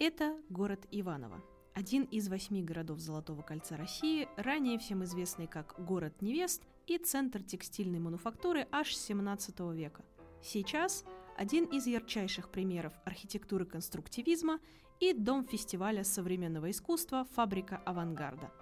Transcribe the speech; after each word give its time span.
Это 0.00 0.36
город 0.48 0.86
Иваново. 0.92 1.42
Один 1.74 2.04
из 2.04 2.28
восьми 2.28 2.62
городов 2.62 3.00
Золотого 3.00 3.42
кольца 3.42 3.76
России, 3.76 4.28
ранее 4.36 4.78
всем 4.78 5.02
известный 5.02 5.48
как 5.48 5.74
город 5.84 6.22
невест 6.22 6.62
и 6.86 6.98
центр 6.98 7.42
текстильной 7.42 7.98
мануфактуры 7.98 8.68
аж 8.70 8.94
17 8.94 9.58
века. 9.74 10.04
Сейчас 10.40 11.04
один 11.36 11.64
из 11.64 11.88
ярчайших 11.88 12.48
примеров 12.48 12.92
архитектуры 13.04 13.64
конструктивизма 13.64 14.60
и 15.00 15.12
дом 15.12 15.44
фестиваля 15.44 16.04
современного 16.04 16.70
искусства 16.70 17.26
«Фабрика 17.34 17.78
авангарда». 17.78 18.52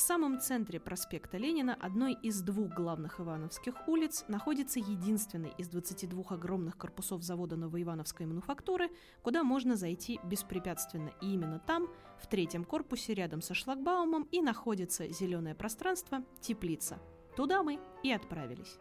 В 0.00 0.02
самом 0.02 0.40
центре 0.40 0.80
проспекта 0.80 1.36
Ленина, 1.36 1.76
одной 1.78 2.14
из 2.14 2.40
двух 2.40 2.72
главных 2.72 3.20
ивановских 3.20 3.86
улиц, 3.86 4.24
находится 4.28 4.78
единственный 4.78 5.52
из 5.58 5.68
22 5.68 6.24
огромных 6.30 6.78
корпусов 6.78 7.22
завода 7.22 7.56
Новоивановской 7.56 8.24
мануфактуры, 8.24 8.88
куда 9.22 9.44
можно 9.44 9.76
зайти 9.76 10.18
беспрепятственно. 10.24 11.12
И 11.20 11.34
именно 11.34 11.58
там, 11.58 11.86
в 12.18 12.28
третьем 12.28 12.64
корпусе, 12.64 13.12
рядом 13.12 13.42
со 13.42 13.52
шлагбаумом, 13.52 14.22
и 14.32 14.40
находится 14.40 15.06
зеленое 15.12 15.54
пространство 15.54 16.24
«Теплица». 16.40 16.98
Туда 17.36 17.62
мы 17.62 17.78
и 18.02 18.10
отправились. 18.10 18.78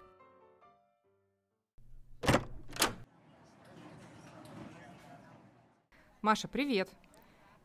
Маша, 6.21 6.47
привет! 6.47 6.89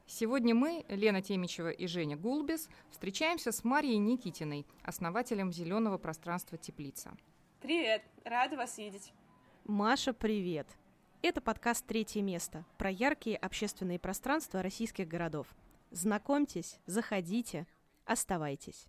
Сегодня 0.07 0.55
мы, 0.55 0.85
Лена 0.89 1.23
Темичева 1.23 1.71
и 1.71 1.87
Женя 1.87 2.17
Гулбис, 2.17 2.69
встречаемся 2.91 3.53
с 3.53 3.65
Марией 3.65 3.97
Никитиной, 3.97 4.67
основателем 4.83 5.51
зеленого 5.51 5.97
пространства 5.97 6.59
«Теплица». 6.59 7.17
Привет, 7.61 8.03
рада 8.25 8.57
вас 8.57 8.77
видеть. 8.77 9.15
Маша, 9.65 10.13
привет! 10.13 10.69
Это 11.23 11.41
подкаст 11.41 11.87
«Третье 11.87 12.21
место» 12.21 12.67
про 12.77 12.91
яркие 12.91 13.39
общественные 13.39 13.99
пространства 13.99 14.63
российских 14.63 15.09
городов. 15.09 15.47
Знакомьтесь, 15.91 16.79
заходите, 16.85 17.67
оставайтесь. 18.05 18.87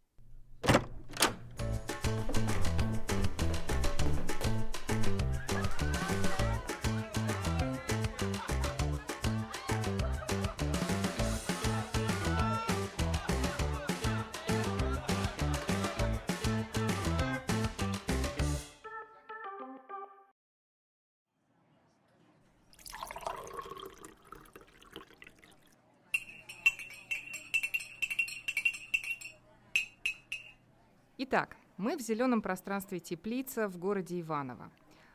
Итак, 31.28 31.58
мы 31.78 31.98
в 31.98 32.02
зеленом 32.02 32.44
пространстве 32.44 33.00
Теплица 33.00 33.68
в 33.68 33.80
городе 33.80 34.22
Иваново. 34.22 34.70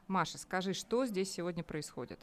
Маша, 0.09 0.39
скажи, 0.39 0.73
что 0.73 1.07
здесь 1.07 1.31
сегодня 1.33 1.63
происходит? 1.63 2.19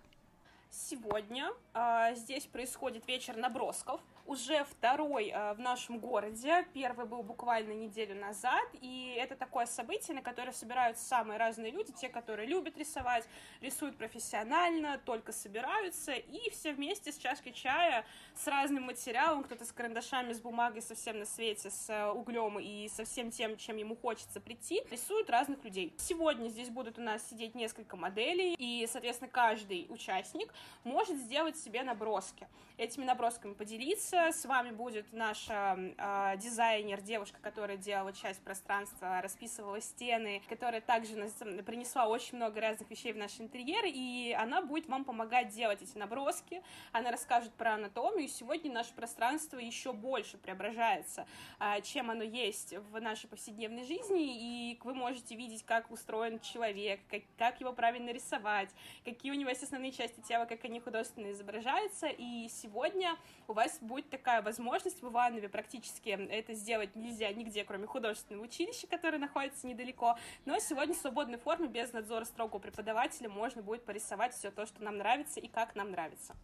Сегодня 0.69 1.53
э, 1.73 2.13
здесь 2.15 2.47
происходит 2.47 3.07
вечер 3.07 3.37
набросков 3.37 4.01
уже 4.27 4.65
второй 4.65 5.29
э, 5.29 5.53
в 5.53 5.59
нашем 5.59 5.99
городе. 5.99 6.65
Первый 6.73 7.05
был 7.05 7.23
буквально 7.23 7.71
неделю 7.71 8.15
назад, 8.15 8.67
и 8.81 9.15
это 9.17 9.35
такое 9.35 9.65
событие, 9.65 10.15
на 10.15 10.21
которое 10.21 10.51
собираются 10.51 11.03
самые 11.05 11.39
разные 11.39 11.71
люди, 11.71 11.93
те, 11.93 12.09
которые 12.09 12.47
любят 12.47 12.77
рисовать, 12.77 13.25
рисуют 13.61 13.97
профессионально, 13.97 14.99
только 15.05 15.31
собираются, 15.31 16.11
и 16.11 16.49
все 16.51 16.73
вместе 16.73 17.11
с 17.11 17.17
чашкой 17.17 17.53
чая, 17.53 18.05
с 18.35 18.45
разным 18.47 18.83
материалом, 18.83 19.43
кто-то 19.43 19.65
с 19.65 19.71
карандашами, 19.71 20.33
с 20.33 20.41
бумагой 20.41 20.81
совсем 20.81 21.19
на 21.19 21.25
свете, 21.25 21.69
с 21.69 21.89
э, 21.89 22.11
углем 22.11 22.59
и 22.59 22.89
со 22.89 23.05
всем 23.05 23.31
тем, 23.31 23.57
чем 23.57 23.77
ему 23.77 23.95
хочется 23.95 24.41
прийти, 24.41 24.83
рисуют 24.91 25.29
разных 25.29 25.63
людей. 25.63 25.95
Сегодня 25.97 26.49
здесь 26.49 26.69
будут 26.69 26.99
у 26.99 27.01
нас 27.01 27.27
сидеть 27.29 27.55
несколько 27.55 27.95
моделей, 27.95 28.55
и, 28.59 28.87
соответственно, 28.91 29.31
каждый 29.31 29.87
участник 29.89 30.53
может 30.83 31.17
сделать 31.17 31.57
себе 31.57 31.83
наброски. 31.83 32.47
Этими 32.77 33.05
набросками 33.05 33.53
поделиться, 33.53 34.16
с 34.31 34.45
вами 34.45 34.71
будет 34.71 35.13
наша 35.13 35.77
э, 35.77 36.37
дизайнер, 36.37 37.01
девушка, 37.01 37.37
которая 37.41 37.77
делала 37.77 38.11
часть 38.13 38.41
пространства, 38.41 39.21
расписывала 39.21 39.79
стены, 39.79 40.41
которая 40.49 40.81
также 40.81 41.15
нас, 41.15 41.31
принесла 41.65 42.07
очень 42.07 42.37
много 42.37 42.59
разных 42.59 42.89
вещей 42.89 43.13
в 43.13 43.17
наш 43.17 43.39
интерьер, 43.39 43.83
и 43.85 44.35
она 44.37 44.61
будет 44.61 44.87
вам 44.87 45.05
помогать 45.05 45.49
делать 45.49 45.81
эти 45.81 45.97
наброски, 45.97 46.61
она 46.91 47.11
расскажет 47.11 47.53
про 47.53 47.75
анатомию, 47.75 48.27
сегодня 48.27 48.71
наше 48.71 48.93
пространство 48.93 49.57
еще 49.59 49.93
больше 49.93 50.37
преображается, 50.37 51.27
э, 51.59 51.81
чем 51.83 52.09
оно 52.09 52.23
есть 52.23 52.73
в 52.73 52.99
нашей 52.99 53.27
повседневной 53.27 53.85
жизни, 53.85 54.71
и 54.71 54.79
вы 54.83 54.93
можете 54.93 55.35
видеть, 55.35 55.63
как 55.63 55.91
устроен 55.91 56.39
человек, 56.39 56.99
как, 57.09 57.21
как 57.37 57.61
его 57.61 57.71
правильно 57.71 58.09
рисовать, 58.09 58.69
какие 59.05 59.31
у 59.31 59.35
него 59.35 59.49
есть 59.49 59.63
основные 59.63 59.91
части 59.91 60.19
тела, 60.21 60.45
как 60.45 60.65
они 60.65 60.79
художественно 60.79 61.31
изображаются, 61.31 62.07
и 62.07 62.49
сегодня 62.49 63.15
у 63.47 63.53
вас 63.53 63.77
будет 63.79 64.06
такая 64.07 64.41
возможность 64.41 65.01
в 65.01 65.07
Иванове 65.07 65.49
практически 65.49 66.09
это 66.09 66.53
сделать 66.53 66.95
нельзя 66.95 67.31
нигде, 67.31 67.63
кроме 67.63 67.87
художественного 67.87 68.45
училища, 68.45 68.87
которое 68.87 69.17
находится 69.17 69.67
недалеко. 69.67 70.17
Но 70.45 70.57
сегодня 70.59 70.93
в 70.93 70.97
свободной 70.97 71.37
форме, 71.37 71.67
без 71.67 71.93
надзора 71.93 72.25
строгого 72.25 72.59
преподавателя, 72.59 73.29
можно 73.29 73.61
будет 73.61 73.83
порисовать 73.85 74.33
все 74.33 74.51
то, 74.51 74.65
что 74.65 74.83
нам 74.83 74.97
нравится 74.97 75.39
и 75.39 75.47
как 75.47 75.75
нам 75.75 75.91
нравится. 75.91 76.35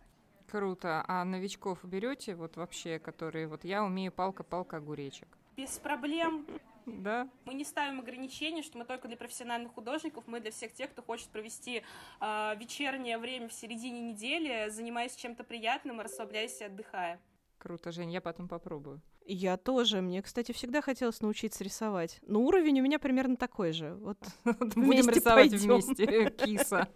Круто. 0.49 1.03
А 1.07 1.23
новичков 1.23 1.83
берете, 1.83 2.35
вот 2.35 2.57
вообще, 2.57 2.99
которые 2.99 3.47
вот 3.47 3.63
я 3.63 3.83
умею 3.83 4.11
палка-палка 4.11 4.77
огуречек? 4.77 5.27
Без 5.57 5.79
проблем. 5.79 6.45
Да. 6.85 7.29
Мы 7.45 7.53
не 7.53 7.63
ставим 7.63 7.99
ограничения, 7.99 8.61
что 8.61 8.77
мы 8.77 8.85
только 8.85 9.07
для 9.07 9.17
профессиональных 9.17 9.73
художников, 9.73 10.25
мы 10.27 10.39
для 10.39 10.51
всех 10.51 10.73
тех, 10.73 10.91
кто 10.91 11.01
хочет 11.01 11.29
провести 11.29 11.83
э, 12.19 12.55
вечернее 12.57 13.17
время 13.17 13.47
в 13.47 13.53
середине 13.53 14.01
недели, 14.01 14.69
занимаясь 14.69 15.15
чем-то 15.15 15.43
приятным, 15.43 16.01
расслабляясь 16.01 16.59
и 16.61 16.65
отдыхая. 16.65 17.19
Круто, 17.63 17.93
Жень, 17.93 18.11
я 18.11 18.19
потом 18.19 18.49
попробую. 18.49 19.01
Я 19.25 19.55
тоже. 19.55 20.01
Мне, 20.01 20.21
кстати, 20.21 20.51
всегда 20.51 20.81
хотелось 20.81 21.21
научиться 21.21 21.63
рисовать. 21.63 22.19
Но 22.21 22.41
уровень 22.41 22.81
у 22.81 22.83
меня 22.83 22.99
примерно 22.99 23.37
такой 23.37 23.71
же. 23.71 23.93
Вот 23.95 24.17
будем 24.75 25.09
рисовать 25.09 25.53
вместе, 25.53 26.29
киса. 26.31 26.89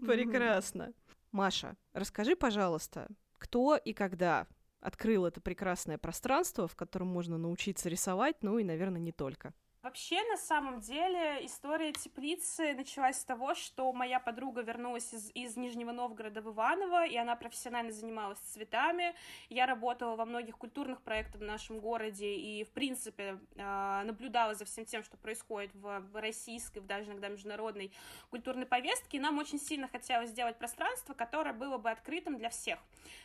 Прекрасно. 0.00 0.92
Маша, 1.32 1.76
расскажи, 1.92 2.36
пожалуйста, 2.36 3.08
кто 3.38 3.74
и 3.74 3.92
когда 3.92 4.46
открыл 4.78 5.26
это 5.26 5.40
прекрасное 5.40 5.98
пространство, 5.98 6.68
в 6.68 6.76
котором 6.76 7.08
можно 7.08 7.36
научиться 7.36 7.88
рисовать, 7.88 8.36
ну 8.42 8.60
и, 8.60 8.64
наверное, 8.64 9.00
не 9.00 9.10
только. 9.10 9.54
Вообще, 9.84 10.18
на 10.30 10.38
самом 10.38 10.80
деле, 10.80 11.44
история 11.44 11.92
теплицы 11.92 12.72
началась 12.72 13.18
с 13.18 13.24
того, 13.26 13.54
что 13.54 13.92
моя 13.92 14.18
подруга 14.18 14.62
вернулась 14.62 15.12
из, 15.12 15.30
из 15.34 15.58
Нижнего 15.58 15.92
Новгорода 15.92 16.40
в 16.40 16.50
Иваново, 16.54 17.06
и 17.06 17.18
она 17.18 17.36
профессионально 17.36 17.92
занималась 17.92 18.38
цветами. 18.38 19.14
Я 19.50 19.66
работала 19.66 20.16
во 20.16 20.24
многих 20.24 20.56
культурных 20.56 21.02
проектах 21.02 21.42
в 21.42 21.44
нашем 21.44 21.80
городе 21.80 22.34
и, 22.34 22.64
в 22.64 22.70
принципе, 22.70 23.38
а, 23.58 24.04
наблюдала 24.04 24.54
за 24.54 24.64
всем 24.64 24.86
тем, 24.86 25.04
что 25.04 25.18
происходит 25.18 25.74
в 25.74 26.02
российской, 26.14 26.80
даже 26.80 27.10
иногда 27.10 27.28
международной 27.28 27.92
культурной 28.30 28.64
повестке. 28.64 29.18
И 29.18 29.20
нам 29.20 29.36
очень 29.36 29.60
сильно 29.60 29.86
хотелось 29.86 30.30
сделать 30.30 30.56
пространство, 30.56 31.12
которое 31.12 31.52
было 31.52 31.76
бы 31.76 31.90
открытым 31.90 32.38
для 32.38 32.48
всех. 32.48 32.78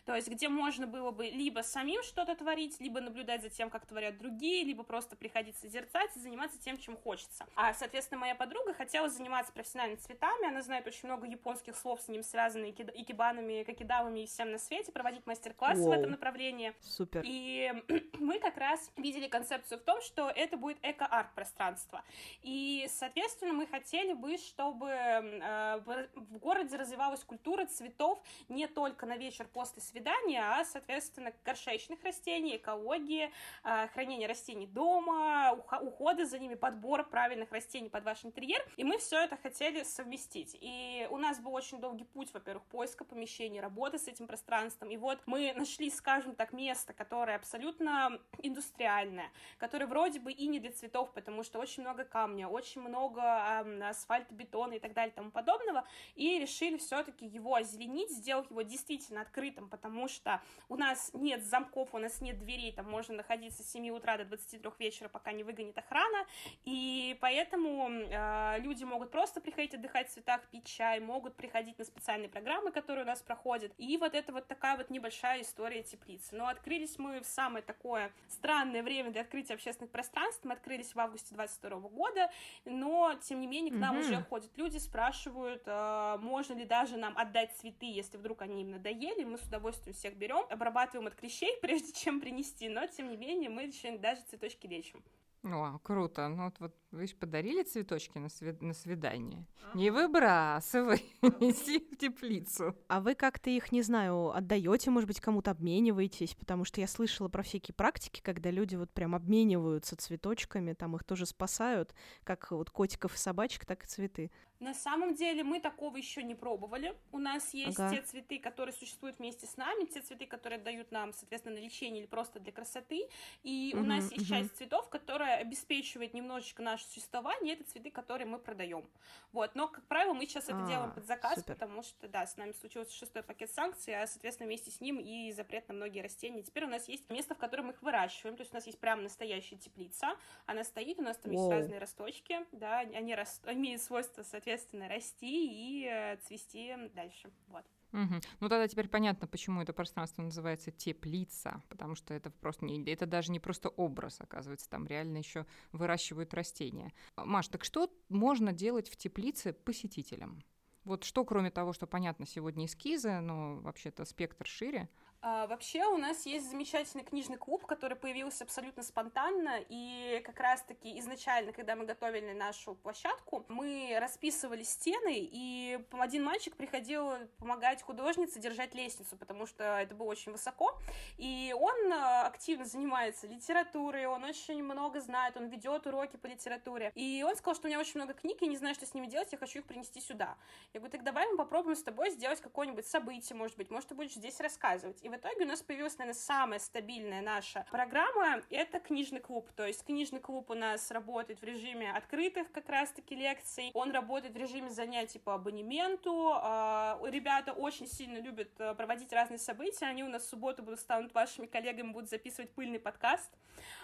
То 0.03 0.13
есть, 0.13 0.27
где 0.27 0.49
можно 0.49 0.87
было 0.87 1.11
бы 1.11 1.27
либо 1.27 1.61
самим 1.61 2.03
что-то 2.03 2.35
творить, 2.35 2.81
либо 2.81 2.99
наблюдать 2.99 3.43
за 3.43 3.49
тем, 3.49 3.69
как 3.69 3.85
творят 3.85 4.17
другие, 4.17 4.65
либо 4.65 4.83
просто 4.83 5.15
приходить 5.15 5.55
созерцать 5.55 6.17
и 6.17 6.19
заниматься 6.19 6.48
заниматься 6.49 6.59
тем, 6.59 6.77
чем 6.77 6.97
хочется. 6.97 7.45
А, 7.55 7.73
соответственно, 7.73 8.19
моя 8.19 8.35
подруга 8.35 8.73
хотела 8.73 9.09
заниматься 9.09 9.51
профессиональными 9.53 9.99
цветами, 9.99 10.47
она 10.47 10.61
знает 10.61 10.87
очень 10.87 11.07
много 11.07 11.27
японских 11.27 11.75
слов 11.75 12.01
с 12.01 12.07
ним 12.07 12.23
связанных, 12.23 12.79
икебанами, 12.79 13.63
какидавами 13.63 14.21
и 14.21 14.25
всем 14.25 14.51
на 14.51 14.57
свете, 14.57 14.91
проводить 14.91 15.25
мастер-классы 15.25 15.83
в 15.83 15.91
этом 15.91 16.11
направлении. 16.11 16.73
Супер. 16.81 17.21
И 17.25 17.71
мы 18.19 18.39
как 18.39 18.57
раз 18.57 18.91
видели 18.97 19.27
концепцию 19.27 19.79
в 19.79 19.83
том, 19.83 20.01
что 20.01 20.29
это 20.29 20.57
будет 20.57 20.77
эко-арт 20.81 21.33
пространство. 21.35 22.03
И, 22.41 22.87
соответственно, 22.89 23.53
мы 23.53 23.67
хотели 23.67 24.13
бы, 24.13 24.37
чтобы 24.37 24.89
э, 24.89 25.79
в 26.15 26.37
городе 26.37 26.75
развивалась 26.77 27.23
культура 27.23 27.65
цветов 27.65 28.21
не 28.47 28.67
только 28.67 29.05
на 29.05 29.17
вечер 29.17 29.47
после 29.51 29.81
свидания, 29.81 30.41
а, 30.41 30.65
соответственно, 30.65 31.33
горшечных 31.45 32.03
растений, 32.03 32.57
экологии, 32.57 33.31
э, 33.63 33.87
хранение 33.93 34.27
растений 34.27 34.67
дома, 34.67 35.53
ухода 35.81 36.25
за 36.25 36.38
ними 36.39 36.55
подбор 36.55 37.07
правильных 37.07 37.51
растений 37.51 37.89
под 37.89 38.03
ваш 38.03 38.25
интерьер, 38.25 38.61
и 38.77 38.83
мы 38.83 38.97
все 38.97 39.17
это 39.17 39.37
хотели 39.37 39.83
совместить. 39.83 40.57
И 40.59 41.07
у 41.09 41.17
нас 41.17 41.39
был 41.39 41.53
очень 41.53 41.79
долгий 41.79 42.05
путь, 42.05 42.33
во-первых, 42.33 42.63
поиска 42.65 43.03
помещений, 43.03 43.59
работы 43.59 43.99
с 43.99 44.07
этим 44.07 44.27
пространством, 44.27 44.89
и 44.89 44.97
вот 44.97 45.19
мы 45.25 45.53
нашли, 45.55 45.89
скажем 45.89 46.35
так, 46.35 46.53
место, 46.53 46.93
которое 46.93 47.35
абсолютно 47.35 48.19
индустриальное, 48.41 49.31
которое 49.57 49.85
вроде 49.85 50.19
бы 50.19 50.31
и 50.31 50.47
не 50.47 50.59
для 50.59 50.71
цветов, 50.71 51.11
потому 51.13 51.43
что 51.43 51.59
очень 51.59 51.83
много 51.83 52.05
камня, 52.05 52.47
очень 52.47 52.81
много 52.81 53.21
э, 53.21 53.89
асфальта, 53.89 54.33
бетона 54.33 54.73
и 54.73 54.79
так 54.79 54.93
далее 54.93 55.11
и 55.11 55.15
тому 55.15 55.31
подобного, 55.31 55.85
и 56.15 56.39
решили 56.39 56.77
все-таки 56.77 57.25
его 57.25 57.55
озеленить, 57.55 58.11
сделать 58.11 58.49
его 58.49 58.61
действительно 58.61 59.21
открытым, 59.21 59.69
потому 59.69 60.07
что 60.07 60.41
у 60.67 60.75
нас 60.75 61.11
нет 61.13 61.43
замков, 61.43 61.93
у 61.93 61.97
нас 61.97 62.21
нет 62.21 62.39
дверей, 62.39 62.71
там 62.71 62.89
можно 62.89 63.15
находиться 63.15 63.63
с 63.63 63.71
7 63.71 63.89
утра 63.89 64.17
до 64.17 64.25
23 64.25 64.71
вечера, 64.79 65.09
пока 65.09 65.31
не 65.31 65.43
выгонит 65.43 65.77
охрана, 65.77 66.25
и 66.65 67.17
поэтому 67.21 67.89
э, 67.89 68.59
люди 68.59 68.83
могут 68.83 69.11
просто 69.11 69.41
приходить 69.41 69.73
отдыхать 69.73 70.09
в 70.09 70.13
цветах, 70.13 70.41
пить 70.51 70.65
чай, 70.65 70.99
могут 70.99 71.35
приходить 71.35 71.77
на 71.77 71.85
специальные 71.85 72.29
программы, 72.29 72.71
которые 72.71 73.03
у 73.03 73.07
нас 73.07 73.21
проходят, 73.21 73.71
и 73.77 73.97
вот 73.97 74.13
это 74.13 74.31
вот 74.31 74.47
такая 74.47 74.77
вот 74.77 74.89
небольшая 74.89 75.41
история 75.41 75.83
теплицы. 75.83 76.35
Но 76.35 76.47
открылись 76.47 76.97
мы 76.97 77.21
в 77.21 77.25
самое 77.25 77.63
такое 77.63 78.11
странное 78.27 78.83
время 78.83 79.11
для 79.11 79.21
открытия 79.21 79.53
общественных 79.53 79.91
пространств, 79.91 80.43
мы 80.43 80.53
открылись 80.53 80.93
в 80.93 80.99
августе 80.99 81.33
22 81.35 81.79
года, 81.89 82.29
но, 82.65 83.15
тем 83.21 83.39
не 83.41 83.47
менее, 83.47 83.73
к 83.73 83.77
нам 83.77 83.97
mm-hmm. 83.97 83.99
уже 84.01 84.23
ходят 84.23 84.57
люди, 84.57 84.77
спрашивают, 84.77 85.63
э, 85.65 86.17
можно 86.19 86.53
ли 86.53 86.65
даже 86.65 86.97
нам 86.97 87.17
отдать 87.17 87.55
цветы, 87.57 87.85
если 87.85 88.17
вдруг 88.17 88.41
они 88.41 88.61
им 88.61 88.71
надоели, 88.71 89.23
мы 89.23 89.37
с 89.37 89.41
удовольствием 89.41 89.95
всех 89.95 90.15
берем, 90.15 90.45
обрабатываем 90.49 91.07
от 91.07 91.15
клещей, 91.15 91.57
прежде 91.61 91.93
чем 91.93 92.21
принести, 92.21 92.69
но, 92.69 92.85
тем 92.87 93.09
не 93.09 93.17
менее, 93.17 93.49
мы 93.49 93.63
еще 93.63 93.97
даже 93.97 94.21
цветочки 94.21 94.67
лечим. 94.67 95.03
О, 95.43 95.79
круто. 95.83 96.27
Ну 96.27 96.45
вот, 96.45 96.59
вот 96.59 96.75
вы 96.91 97.07
же 97.07 97.15
подарили 97.15 97.63
цветочки 97.63 98.17
на, 98.17 98.29
свид... 98.29 98.61
на 98.61 98.73
свидание. 98.73 99.45
А-а-а. 99.61 99.77
Не 99.77 99.89
выбрасывай, 99.89 101.05
неси 101.39 101.79
в 101.91 101.97
теплицу. 101.97 102.75
А 102.87 102.99
вы 102.99 103.15
как-то 103.15 103.49
их, 103.49 103.71
не 103.71 103.81
знаю, 103.81 104.31
отдаете, 104.35 104.89
может 104.89 105.07
быть, 105.07 105.21
кому-то 105.21 105.51
обмениваетесь? 105.51 106.35
Потому 106.35 106.65
что 106.65 106.81
я 106.81 106.87
слышала 106.87 107.29
про 107.29 107.41
всякие 107.41 107.73
практики, 107.73 108.21
когда 108.21 108.51
люди 108.51 108.75
вот 108.75 108.91
прям 108.91 109.15
обмениваются 109.15 109.95
цветочками, 109.95 110.73
там 110.73 110.95
их 110.97 111.05
тоже 111.05 111.25
спасают, 111.25 111.95
как 112.23 112.51
вот 112.51 112.69
котиков 112.69 113.15
и 113.15 113.17
собачек, 113.17 113.65
так 113.65 113.85
и 113.85 113.87
цветы. 113.87 114.31
На 114.59 114.73
самом 114.73 115.15
деле 115.15 115.43
мы 115.43 115.61
такого 115.61 115.95
еще 115.95 116.21
не 116.21 116.35
пробовали. 116.35 116.93
У 117.13 117.17
нас 117.17 117.53
есть 117.53 117.79
ага. 117.79 117.95
те 117.95 118.01
цветы, 118.01 118.39
которые 118.39 118.73
существуют 118.73 119.17
вместе 119.17 119.47
с 119.47 119.55
нами, 119.55 119.85
те 119.85 120.01
цветы, 120.01 120.25
которые 120.25 120.59
дают 120.59 120.91
нам, 120.91 121.13
соответственно, 121.13 121.55
на 121.55 121.59
лечение 121.59 122.01
или 122.01 122.09
просто 122.09 122.41
для 122.41 122.51
красоты. 122.51 123.07
И 123.43 123.71
угу, 123.73 123.83
у 123.83 123.85
нас 123.85 124.11
есть 124.11 124.29
угу. 124.29 124.37
часть 124.37 124.57
цветов, 124.57 124.89
которая 124.89 125.37
обеспечивает 125.37 126.13
немножечко 126.13 126.61
наше 126.61 126.85
существование. 126.87 127.53
Это 127.53 127.63
цветы, 127.71 127.89
которые 127.89 128.27
мы 128.27 128.37
продаем. 128.37 128.85
Вот. 129.31 129.55
Но, 129.55 129.69
как 129.69 129.85
правило, 129.87 130.13
мы 130.13 130.25
сейчас 130.25 130.45
это 130.45 130.61
а, 130.61 130.67
делаем 130.67 130.91
под 130.91 131.05
заказ, 131.05 131.35
супер. 131.35 131.53
потому 131.53 131.81
что, 131.81 132.09
да, 132.09 132.27
с 132.27 132.35
нами 132.35 132.51
случился 132.51 132.93
шестой 132.93 133.23
пакет 133.23 133.49
санкций, 133.51 133.95
а, 133.95 134.07
соответственно, 134.07 134.47
вместе 134.47 134.71
с 134.71 134.81
ним 134.81 134.99
и 134.99 135.31
запрет 135.31 135.69
на 135.69 135.73
многие 135.73 136.01
растения. 136.01 136.43
Теперь 136.43 136.65
у 136.65 136.69
нас 136.69 136.89
есть 136.89 137.09
место, 137.09 137.33
в 137.33 137.37
котором 137.37 137.67
мы 137.67 137.71
их 137.71 137.81
выращиваем. 137.81 138.35
То 138.35 138.41
есть 138.41 138.51
у 138.51 138.55
нас 138.55 138.65
есть 138.65 138.79
прям 138.79 139.03
настоящая 139.03 139.55
теплица. 139.55 140.17
Она 140.47 140.65
стоит, 140.65 140.99
у 140.99 141.03
нас 141.03 141.15
там 141.15 141.31
Воу. 141.31 141.49
есть 141.49 141.49
разные 141.49 141.79
росточки, 141.79 142.45
да, 142.51 142.79
они 142.79 143.15
рас... 143.15 143.41
имеют 143.45 143.81
свойства, 143.81 144.23
соответственно, 144.23 144.48
соответственно, 144.49 144.87
расти 144.87 145.81
и 145.81 145.85
э, 145.85 146.17
цвести 146.17 146.73
дальше. 146.95 147.31
Вот. 147.47 147.65
Угу. 147.93 148.21
Ну 148.39 148.49
тогда 148.49 148.67
теперь 148.67 148.87
понятно, 148.87 149.27
почему 149.27 149.61
это 149.61 149.73
пространство 149.73 150.21
называется 150.23 150.71
теплица, 150.71 151.61
потому 151.69 151.95
что 151.95 152.13
это 152.13 152.31
просто 152.31 152.65
не, 152.65 152.83
это 152.91 153.05
даже 153.05 153.31
не 153.31 153.39
просто 153.39 153.69
образ, 153.69 154.19
оказывается, 154.21 154.69
там 154.69 154.87
реально 154.87 155.17
еще 155.17 155.45
выращивают 155.71 156.33
растения. 156.33 156.91
Маш, 157.15 157.47
так 157.47 157.63
что 157.63 157.91
можно 158.09 158.51
делать 158.51 158.89
в 158.89 158.95
теплице 158.95 159.53
посетителям? 159.53 160.43
Вот 160.83 161.03
что, 161.03 161.23
кроме 161.25 161.51
того, 161.51 161.73
что 161.73 161.85
понятно 161.85 162.25
сегодня 162.25 162.65
эскизы, 162.65 163.19
но 163.19 163.57
вообще-то 163.57 164.05
спектр 164.05 164.47
шире, 164.47 164.89
а, 165.21 165.47
вообще 165.47 165.85
у 165.85 165.97
нас 165.97 166.25
есть 166.25 166.49
замечательный 166.49 167.03
книжный 167.03 167.37
клуб, 167.37 167.65
который 167.65 167.97
появился 167.97 168.45
абсолютно 168.45 168.83
спонтанно, 168.83 169.59
и 169.67 170.21
как 170.25 170.39
раз-таки 170.39 170.97
изначально, 170.99 171.51
когда 171.51 171.75
мы 171.75 171.85
готовили 171.85 172.31
нашу 172.31 172.75
площадку, 172.75 173.45
мы 173.49 173.97
расписывали 173.99 174.63
стены, 174.63 175.17
и 175.17 175.77
один 175.91 176.23
мальчик 176.23 176.55
приходил 176.55 177.11
помогать 177.37 177.81
художнице 177.81 178.39
держать 178.39 178.73
лестницу, 178.73 179.17
потому 179.17 179.45
что 179.45 179.63
это 179.79 179.93
было 179.93 180.07
очень 180.07 180.31
высоко, 180.31 180.79
и 181.17 181.53
он 181.59 181.91
а, 181.91 182.25
активно 182.25 182.63
занимается 182.63 183.27
литературой, 183.27 184.05
он 184.05 184.23
очень 184.23 184.63
много 184.63 185.01
знает, 185.01 185.35
он 185.35 185.47
ведет 185.47 185.85
уроки 185.85 186.15
по 186.15 186.27
литературе, 186.27 186.93
и 186.95 187.25
он 187.27 187.35
сказал, 187.35 187.55
что 187.55 187.67
у 187.67 187.69
меня 187.69 187.79
очень 187.79 187.99
много 187.99 188.13
книг, 188.13 188.37
я 188.41 188.47
не 188.47 188.57
знаю, 188.57 188.73
что 188.73 188.85
с 188.85 188.93
ними 188.93 189.07
делать, 189.07 189.33
я 189.33 189.37
хочу 189.37 189.59
их 189.59 189.65
принести 189.65 189.99
сюда. 189.99 190.37
Я 190.73 190.79
говорю, 190.79 190.91
так 190.91 191.03
давай 191.03 191.27
мы 191.27 191.35
попробуем 191.35 191.75
с 191.75 191.83
тобой 191.83 192.09
сделать 192.11 192.39
какое-нибудь 192.39 192.87
событие, 192.87 193.35
может 193.35 193.57
быть, 193.57 193.69
может, 193.69 193.89
ты 193.89 193.95
будешь 193.95 194.13
здесь 194.13 194.39
рассказывать. 194.39 195.03
И 195.03 195.08
в 195.09 195.15
итоге 195.15 195.45
у 195.45 195.47
нас 195.47 195.61
появилась, 195.61 195.97
наверное, 195.97 196.19
самая 196.19 196.59
стабильная 196.59 197.21
наша 197.21 197.65
программа— 197.71 198.41
это 198.49 198.79
книжный 198.79 199.19
клуб. 199.19 199.49
То 199.55 199.65
есть 199.65 199.83
книжный 199.85 200.19
клуб 200.19 200.49
у 200.51 200.53
нас 200.53 200.91
работает 200.91 201.41
в 201.41 201.43
режиме 201.43 201.91
открытых 201.91 202.51
как 202.51 202.69
раз-таки 202.69 203.15
лекций, 203.15 203.71
он 203.73 203.91
работает 203.91 204.33
в 204.33 204.37
режиме 204.37 204.69
занятий 204.69 205.19
по 205.19 205.35
абонементу. 205.35 206.31
А, 206.35 206.99
ребята 207.05 207.53
очень 207.53 207.87
сильно 207.87 208.19
любят 208.19 208.49
э, 208.59 208.73
проводить 208.75 209.11
разные 209.11 209.39
события, 209.39 209.85
они 209.85 210.03
у 210.03 210.09
нас 210.09 210.23
в 210.23 210.29
субботу 210.29 210.63
будут 210.63 210.79
станут 210.79 211.13
вашими 211.13 211.45
коллегами, 211.45 211.91
будут 211.91 212.09
записывать 212.09 212.53
пыльный 212.53 212.79
подкаст. 212.79 213.31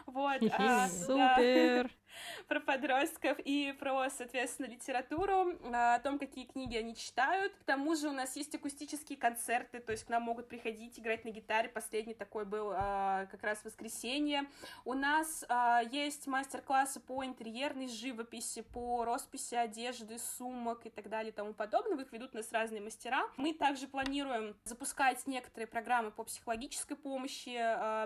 Вот. 0.05 0.41
А, 0.51 0.87
Супер! 0.89 1.89
Про 2.47 2.59
подростков 2.59 3.37
и 3.39 3.73
про, 3.79 4.09
соответственно, 4.09 4.67
литературу, 4.67 5.53
а, 5.73 5.95
о 5.95 5.99
том, 5.99 6.19
какие 6.19 6.45
книги 6.45 6.77
они 6.77 6.95
читают. 6.95 7.53
К 7.55 7.63
тому 7.63 7.95
же 7.95 8.09
у 8.09 8.11
нас 8.11 8.35
есть 8.35 8.53
акустические 8.55 9.17
концерты, 9.17 9.79
то 9.79 9.91
есть 9.91 10.05
к 10.05 10.09
нам 10.09 10.23
могут 10.23 10.47
приходить 10.47 10.99
играть 10.99 11.25
на 11.25 11.29
гитаре. 11.29 11.69
Последний 11.69 12.13
такой 12.13 12.45
был 12.45 12.71
а, 12.73 13.25
как 13.27 13.43
раз 13.43 13.59
в 13.59 13.65
воскресенье. 13.65 14.43
У 14.83 14.93
нас 14.93 15.45
а, 15.49 15.81
есть 15.81 16.27
мастер-классы 16.27 16.99
по 16.99 17.23
интерьерной 17.25 17.87
живописи, 17.87 18.61
по 18.61 19.05
росписи 19.05 19.55
одежды, 19.55 20.17
сумок 20.19 20.85
и 20.85 20.89
так 20.89 21.09
далее 21.09 21.31
и 21.31 21.35
тому 21.35 21.53
подобное. 21.53 22.03
Их 22.03 22.11
ведут 22.11 22.33
у 22.33 22.37
нас 22.37 22.51
разные 22.51 22.81
мастера. 22.81 23.23
Мы 23.37 23.53
также 23.53 23.87
планируем 23.87 24.55
запускать 24.63 25.25
некоторые 25.27 25.67
программы 25.67 26.11
по 26.11 26.23
психологической 26.23 26.97
помощи 26.97 27.55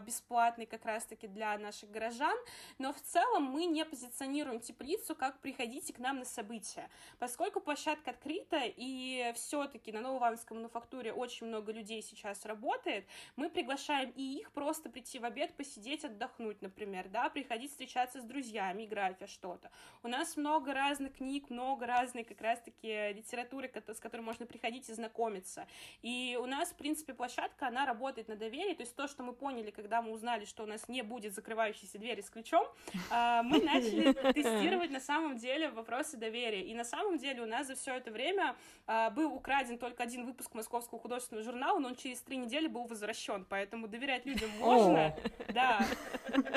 бесплатной 0.01 0.65
как 0.65 0.85
раз-таки 0.85 1.27
для 1.27 1.57
наших 1.57 1.91
горожан. 1.91 2.37
Но 2.77 2.93
в 2.93 3.01
целом 3.01 3.43
мы 3.43 3.65
не 3.65 3.83
позиционируем 3.99 4.61
теплицу 4.61 5.13
как 5.15 5.39
приходите 5.39 5.91
к 5.93 5.99
нам 5.99 6.19
на 6.19 6.25
события. 6.25 6.89
Поскольку 7.19 7.59
площадка 7.59 8.11
открыта 8.11 8.61
и 8.63 9.31
все-таки 9.35 9.91
на 9.91 9.99
Новоивановской 9.99 10.55
мануфактуре 10.55 11.11
очень 11.11 11.47
много 11.47 11.73
людей 11.73 12.01
сейчас 12.01 12.45
работает, 12.45 13.05
мы 13.35 13.49
приглашаем 13.49 14.11
и 14.15 14.37
их 14.39 14.51
просто 14.51 14.89
прийти 14.89 15.19
в 15.19 15.25
обед, 15.25 15.53
посидеть, 15.55 16.05
отдохнуть, 16.05 16.61
например, 16.61 17.09
да, 17.09 17.29
приходить 17.29 17.71
встречаться 17.71 18.21
с 18.21 18.23
друзьями, 18.23 18.85
играть 18.85 19.19
во 19.19 19.27
что-то. 19.27 19.69
У 20.01 20.07
нас 20.07 20.37
много 20.37 20.73
разных 20.73 21.17
книг, 21.17 21.49
много 21.49 21.85
разной 21.85 22.23
как 22.23 22.39
раз-таки 22.39 23.11
литературы, 23.13 23.69
с 23.87 23.99
которой 23.99 24.21
можно 24.21 24.45
приходить 24.45 24.89
и 24.89 24.93
знакомиться. 24.93 25.67
И 26.01 26.37
у 26.41 26.45
нас, 26.45 26.69
в 26.69 26.75
принципе, 26.75 27.13
площадка, 27.13 27.67
она 27.67 27.85
работает 27.85 28.29
на 28.29 28.37
доверии, 28.37 28.75
то 28.75 28.83
есть 28.83 28.95
то, 28.95 29.07
что 29.09 29.23
мы 29.23 29.33
поняли, 29.33 29.71
когда 29.71 30.01
мы 30.01 30.11
узнали, 30.11 30.45
что 30.45 30.63
у 30.63 30.67
нас 30.67 30.87
не 30.87 31.01
будет 31.01 31.33
закрывающейся 31.33 31.97
двери 31.97 32.21
с 32.21 32.29
ключом, 32.29 32.65
а, 33.09 33.43
мы 33.43 33.61
начали 33.61 33.88
тестировать 34.33 34.91
на 34.91 34.99
самом 34.99 35.37
деле 35.37 35.69
вопросы 35.69 36.17
доверия. 36.17 36.61
И 36.61 36.73
на 36.73 36.83
самом 36.83 37.17
деле 37.17 37.41
у 37.41 37.45
нас 37.45 37.67
за 37.67 37.75
все 37.75 37.95
это 37.95 38.11
время 38.11 38.55
а, 38.87 39.09
был 39.09 39.33
украден 39.33 39.77
только 39.77 40.03
один 40.03 40.25
выпуск 40.25 40.53
Московского 40.53 40.99
художественного 40.99 41.43
журнала, 41.43 41.79
но 41.79 41.89
он 41.89 41.95
через 41.95 42.21
три 42.21 42.37
недели 42.37 42.67
был 42.67 42.85
возвращен, 42.85 43.45
поэтому 43.49 43.87
доверять 43.87 44.25
людям 44.25 44.49
можно, 44.59 45.15
да, 45.49 45.85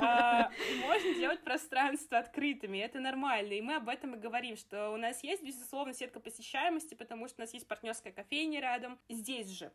а, 0.01 0.51
можно 0.87 1.15
делать 1.15 1.41
пространство 1.41 2.19
открытыми, 2.19 2.79
это 2.79 3.01
нормально, 3.01 3.53
и 3.53 3.61
мы 3.61 3.77
об 3.77 3.89
этом 3.89 4.15
и 4.15 4.19
говорим, 4.19 4.57
что 4.57 4.91
у 4.91 4.97
нас 4.97 5.23
есть, 5.23 5.43
безусловно, 5.43 5.95
сетка 5.95 6.21
посещаемости, 6.21 6.95
потому 6.95 7.29
что 7.29 7.37
у 7.39 7.43
нас 7.43 7.55
есть 7.55 7.67
партнерская 7.67 8.13
кофейня 8.13 8.61
рядом, 8.61 8.99
здесь 9.09 9.49
же, 9.49 9.73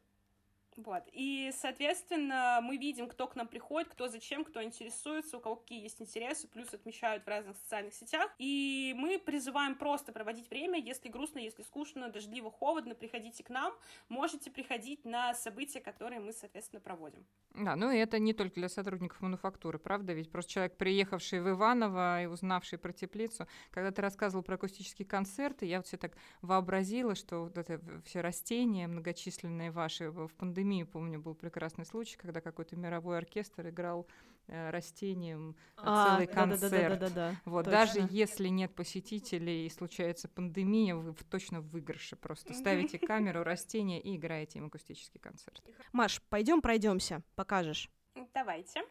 вот. 0.77 1.03
И, 1.11 1.51
соответственно, 1.55 2.59
мы 2.61 2.77
видим, 2.77 3.07
кто 3.07 3.27
к 3.27 3.35
нам 3.35 3.47
приходит, 3.47 3.89
кто 3.89 4.07
зачем, 4.07 4.43
кто 4.43 4.61
интересуется, 4.61 5.37
у 5.37 5.39
кого 5.39 5.55
какие 5.55 5.81
есть 5.81 5.99
интересы, 5.99 6.47
плюс 6.47 6.71
отмечают 6.71 7.25
в 7.25 7.27
разных 7.27 7.57
социальных 7.57 7.95
сетях. 7.95 8.31
И 8.37 8.93
мы 8.95 9.17
призываем 9.17 9.75
просто 9.75 10.11
проводить 10.11 10.49
время, 10.51 10.79
если 10.79 11.09
грустно, 11.09 11.39
если 11.39 11.63
скучно, 11.63 12.09
дождливо, 12.09 12.51
холодно, 12.51 12.93
приходите 12.93 13.43
к 13.43 13.49
нам, 13.49 13.73
можете 14.07 14.51
приходить 14.51 15.03
на 15.03 15.33
события, 15.33 15.81
которые 15.81 16.19
мы, 16.19 16.31
соответственно, 16.31 16.79
проводим. 16.79 17.25
Да, 17.55 17.75
ну 17.75 17.89
и 17.89 17.97
это 17.97 18.19
не 18.19 18.33
только 18.33 18.55
для 18.55 18.69
сотрудников 18.69 19.19
мануфактуры, 19.21 19.79
правда? 19.79 20.13
Ведь 20.13 20.31
просто 20.31 20.51
человек, 20.51 20.77
приехавший 20.77 21.41
в 21.41 21.49
Иваново 21.49 22.21
и 22.21 22.25
узнавший 22.27 22.77
про 22.77 22.93
теплицу, 22.93 23.47
когда 23.71 23.91
ты 23.91 24.03
рассказывал 24.03 24.43
про 24.43 24.55
акустические 24.55 25.07
концерты, 25.07 25.65
я 25.65 25.77
вот 25.77 25.87
все 25.87 25.97
так 25.97 26.15
вообразила, 26.43 27.15
что 27.15 27.45
вот 27.45 27.57
это 27.57 27.81
все 28.05 28.21
растения 28.21 28.87
многочисленные 28.87 29.71
ваши 29.71 30.11
в 30.11 30.29
пандемии, 30.35 30.66
помню, 30.85 31.19
был 31.19 31.35
прекрасный 31.35 31.85
случай, 31.85 32.17
когда 32.17 32.41
какой-то 32.41 32.75
мировой 32.75 33.17
оркестр 33.17 33.69
играл 33.69 34.07
э, 34.47 34.69
растениям 34.69 35.55
а, 35.77 36.09
целый 36.09 36.27
концерт. 36.27 36.61
Да, 36.61 36.69
да, 36.69 36.89
да, 36.89 36.97
да, 36.97 37.09
да, 37.09 37.35
вот 37.45 37.65
точно. 37.65 37.71
даже 37.71 38.07
если 38.09 38.47
нет 38.47 38.73
посетителей 38.73 39.65
и 39.65 39.69
случается 39.69 40.27
пандемия, 40.27 40.95
вы 40.95 41.13
точно 41.29 41.61
в 41.61 41.69
выигрыше. 41.69 42.15
Просто 42.15 42.53
ставите 42.53 42.99
камеру, 42.99 43.43
растения 43.43 44.01
и 44.01 44.15
играете 44.15 44.59
им 44.59 44.65
акустический 44.65 45.19
концерт. 45.19 45.63
Маш, 45.91 46.21
пойдем 46.29 46.61
пройдемся, 46.61 47.23
покажешь. 47.35 47.89
Давайте. 48.33 48.81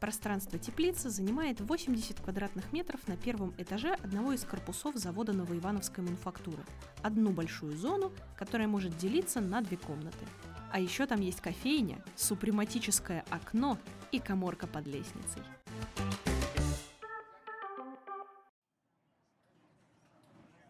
Пространство 0.00 0.58
теплицы 0.58 1.08
занимает 1.08 1.60
80 1.60 2.20
квадратных 2.20 2.72
метров 2.72 3.08
на 3.08 3.16
первом 3.16 3.54
этаже 3.56 3.94
одного 3.94 4.34
из 4.34 4.44
корпусов 4.44 4.96
завода 4.96 5.32
Новоивановской 5.32 6.04
мануфактуры. 6.04 6.62
Одну 7.02 7.30
большую 7.30 7.76
зону, 7.76 8.12
которая 8.36 8.68
может 8.68 8.96
делиться 8.98 9.40
на 9.40 9.62
две 9.62 9.78
комнаты. 9.78 10.26
А 10.76 10.78
еще 10.78 11.06
там 11.06 11.22
есть 11.22 11.40
кофейня, 11.40 12.04
супрематическое 12.16 13.24
окно 13.30 13.78
и 14.12 14.18
коморка 14.18 14.66
под 14.66 14.86
лестницей. 14.86 15.42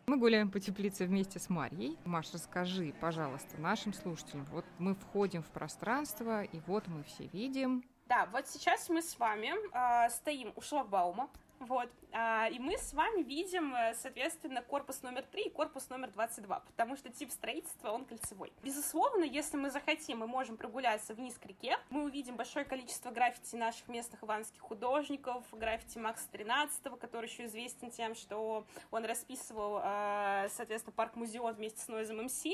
Мы 0.07 0.17
гуляем 0.17 0.49
по 0.49 0.61
теплице 0.61 1.07
вместе 1.07 1.41
с 1.41 1.49
Марьей. 1.49 1.99
Маш, 2.05 2.33
расскажи, 2.33 2.95
пожалуйста, 3.01 3.61
нашим 3.61 3.93
слушателям. 3.93 4.45
Вот 4.53 4.65
мы 4.79 4.95
входим 4.95 5.43
в 5.43 5.49
пространство, 5.49 6.45
и 6.45 6.61
вот 6.69 6.87
мы 6.87 7.03
все 7.03 7.27
видим 7.33 7.83
да, 8.09 8.29
вот 8.31 8.47
сейчас 8.47 8.89
мы 8.89 9.03
с 9.03 9.19
вами 9.19 9.53
э, 9.75 10.11
стоим 10.11 10.53
у 10.55 10.61
шлагбаума, 10.61 11.29
вот. 11.59 11.91
А, 12.19 12.49
и 12.49 12.59
мы 12.59 12.79
с 12.79 12.95
вами 12.95 13.23
видим, 13.23 13.75
э, 13.75 13.93
соответственно, 13.95 14.63
корпус 14.63 15.03
номер 15.03 15.23
3 15.31 15.43
и 15.43 15.51
корпус 15.51 15.91
номер 15.91 16.11
22, 16.13 16.61
потому 16.61 16.97
что 16.97 17.11
тип 17.11 17.31
строительства, 17.31 17.91
он 17.91 18.07
кольцевой. 18.07 18.55
Безусловно, 18.63 19.23
если 19.23 19.59
мы 19.59 19.69
захотим, 19.69 20.21
мы 20.21 20.27
можем 20.27 20.57
прогуляться 20.57 21.13
вниз 21.13 21.37
к 21.37 21.45
реке, 21.45 21.77
мы 21.91 22.05
увидим 22.05 22.37
большое 22.37 22.65
количество 22.65 23.11
граффити 23.11 23.57
наших 23.57 23.89
местных 23.89 24.25
иванских 24.25 24.63
художников, 24.63 25.45
граффити 25.53 25.99
Макса 25.99 26.27
13, 26.33 26.99
который 26.99 27.27
еще 27.27 27.45
известен 27.45 27.91
тем, 27.91 28.15
что 28.15 28.65
он 28.91 29.05
расписывал, 29.05 29.83
э, 29.85 30.49
соответственно, 30.57 30.95
парк-музеон 30.97 31.53
вместе 31.53 31.83
с 31.83 31.89
Нойзом 31.89 32.25
МС, 32.25 32.45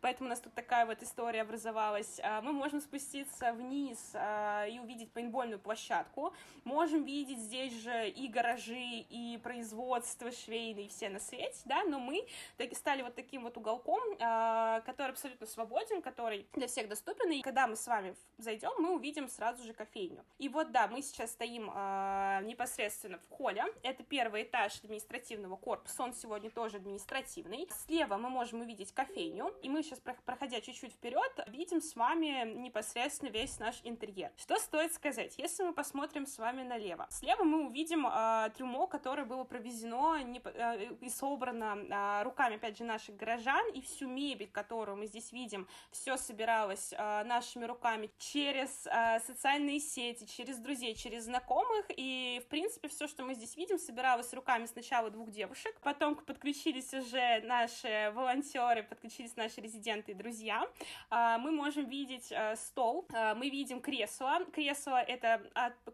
поэтому 0.00 0.28
у 0.28 0.30
нас 0.30 0.40
тут 0.40 0.54
такая 0.54 0.86
вот 0.86 1.02
история 1.02 1.42
образовалась. 1.42 2.20
А, 2.22 2.40
мы 2.40 2.52
можем 2.52 2.80
спуститься 2.80 3.52
вниз 3.52 3.98
э, 4.14 4.70
и 4.70 4.78
увидеть 4.78 5.12
пейнтбольную 5.12 5.58
площадку, 5.58 6.32
можем 6.64 7.04
видеть 7.04 7.38
здесь 7.38 7.74
же 7.74 8.08
и 8.08 8.26
гаражи, 8.26 9.09
и 9.10 9.38
производство 9.38 10.30
швейные, 10.30 10.88
все 10.88 11.08
на 11.08 11.18
свете, 11.18 11.60
да, 11.64 11.84
но 11.84 11.98
мы 11.98 12.26
стали 12.72 13.02
вот 13.02 13.14
таким 13.14 13.42
вот 13.42 13.56
уголком, 13.56 14.00
а, 14.20 14.80
который 14.82 15.10
абсолютно 15.10 15.46
свободен, 15.46 16.02
который 16.02 16.46
для 16.54 16.66
всех 16.66 16.88
доступен, 16.88 17.30
и 17.30 17.42
когда 17.42 17.66
мы 17.66 17.76
с 17.76 17.86
вами 17.86 18.14
зайдем, 18.38 18.72
мы 18.78 18.94
увидим 18.94 19.28
сразу 19.28 19.62
же 19.64 19.72
кофейню. 19.72 20.24
И 20.38 20.48
вот, 20.48 20.72
да, 20.72 20.88
мы 20.88 21.02
сейчас 21.02 21.32
стоим 21.32 21.70
а, 21.74 22.40
непосредственно 22.42 23.18
в 23.18 23.28
холле, 23.28 23.64
это 23.82 24.02
первый 24.02 24.44
этаж 24.44 24.80
административного 24.82 25.56
корпуса, 25.56 26.02
он 26.02 26.14
сегодня 26.14 26.50
тоже 26.50 26.78
административный. 26.78 27.68
Слева 27.84 28.16
мы 28.16 28.30
можем 28.30 28.60
увидеть 28.60 28.92
кофейню, 28.92 29.54
и 29.62 29.68
мы 29.68 29.82
сейчас, 29.82 30.00
проходя 30.24 30.60
чуть-чуть 30.60 30.92
вперед, 30.92 31.32
видим 31.48 31.80
с 31.80 31.96
вами 31.96 32.44
непосредственно 32.54 33.30
весь 33.30 33.58
наш 33.58 33.80
интерьер. 33.84 34.30
Что 34.36 34.56
стоит 34.56 34.94
сказать? 34.94 35.34
Если 35.38 35.62
мы 35.62 35.72
посмотрим 35.72 36.26
с 36.26 36.38
вами 36.38 36.62
налево, 36.62 37.06
слева 37.10 37.44
мы 37.44 37.66
увидим 37.66 38.06
э, 38.06 38.50
трюмо, 38.56 38.86
которое 39.00 39.24
было 39.24 39.44
провезено 39.44 40.22
не, 40.22 40.42
э, 40.44 40.92
и 41.00 41.08
собрано 41.08 41.78
э, 41.88 42.22
руками, 42.22 42.56
опять 42.56 42.76
же, 42.76 42.84
наших 42.84 43.16
горожан, 43.16 43.72
и 43.72 43.80
всю 43.80 44.06
мебель, 44.08 44.50
которую 44.50 44.98
мы 44.98 45.06
здесь 45.06 45.32
видим, 45.32 45.66
все 45.90 46.18
собиралось 46.18 46.92
э, 46.92 47.24
нашими 47.24 47.64
руками 47.64 48.10
через 48.18 48.86
э, 48.86 49.20
социальные 49.26 49.80
сети, 49.80 50.26
через 50.26 50.58
друзей, 50.58 50.94
через 50.94 51.24
знакомых, 51.24 51.86
и, 51.96 52.42
в 52.44 52.48
принципе, 52.48 52.88
все, 52.88 53.08
что 53.08 53.24
мы 53.24 53.32
здесь 53.34 53.56
видим, 53.56 53.78
собиралось 53.78 54.34
руками 54.34 54.66
сначала 54.66 55.08
двух 55.08 55.30
девушек, 55.30 55.74
потом 55.82 56.14
подключились 56.14 56.92
уже 56.92 57.40
наши 57.40 58.12
волонтеры, 58.14 58.82
подключились 58.82 59.34
наши 59.36 59.62
резиденты 59.62 60.12
и 60.12 60.14
друзья. 60.14 60.68
Мы 61.10 61.52
можем 61.52 61.86
видеть 61.86 62.30
э, 62.30 62.54
стол, 62.56 63.08
мы 63.36 63.48
видим 63.48 63.80
кресло. 63.80 64.44
Кресло— 64.52 65.00
это 65.08 65.40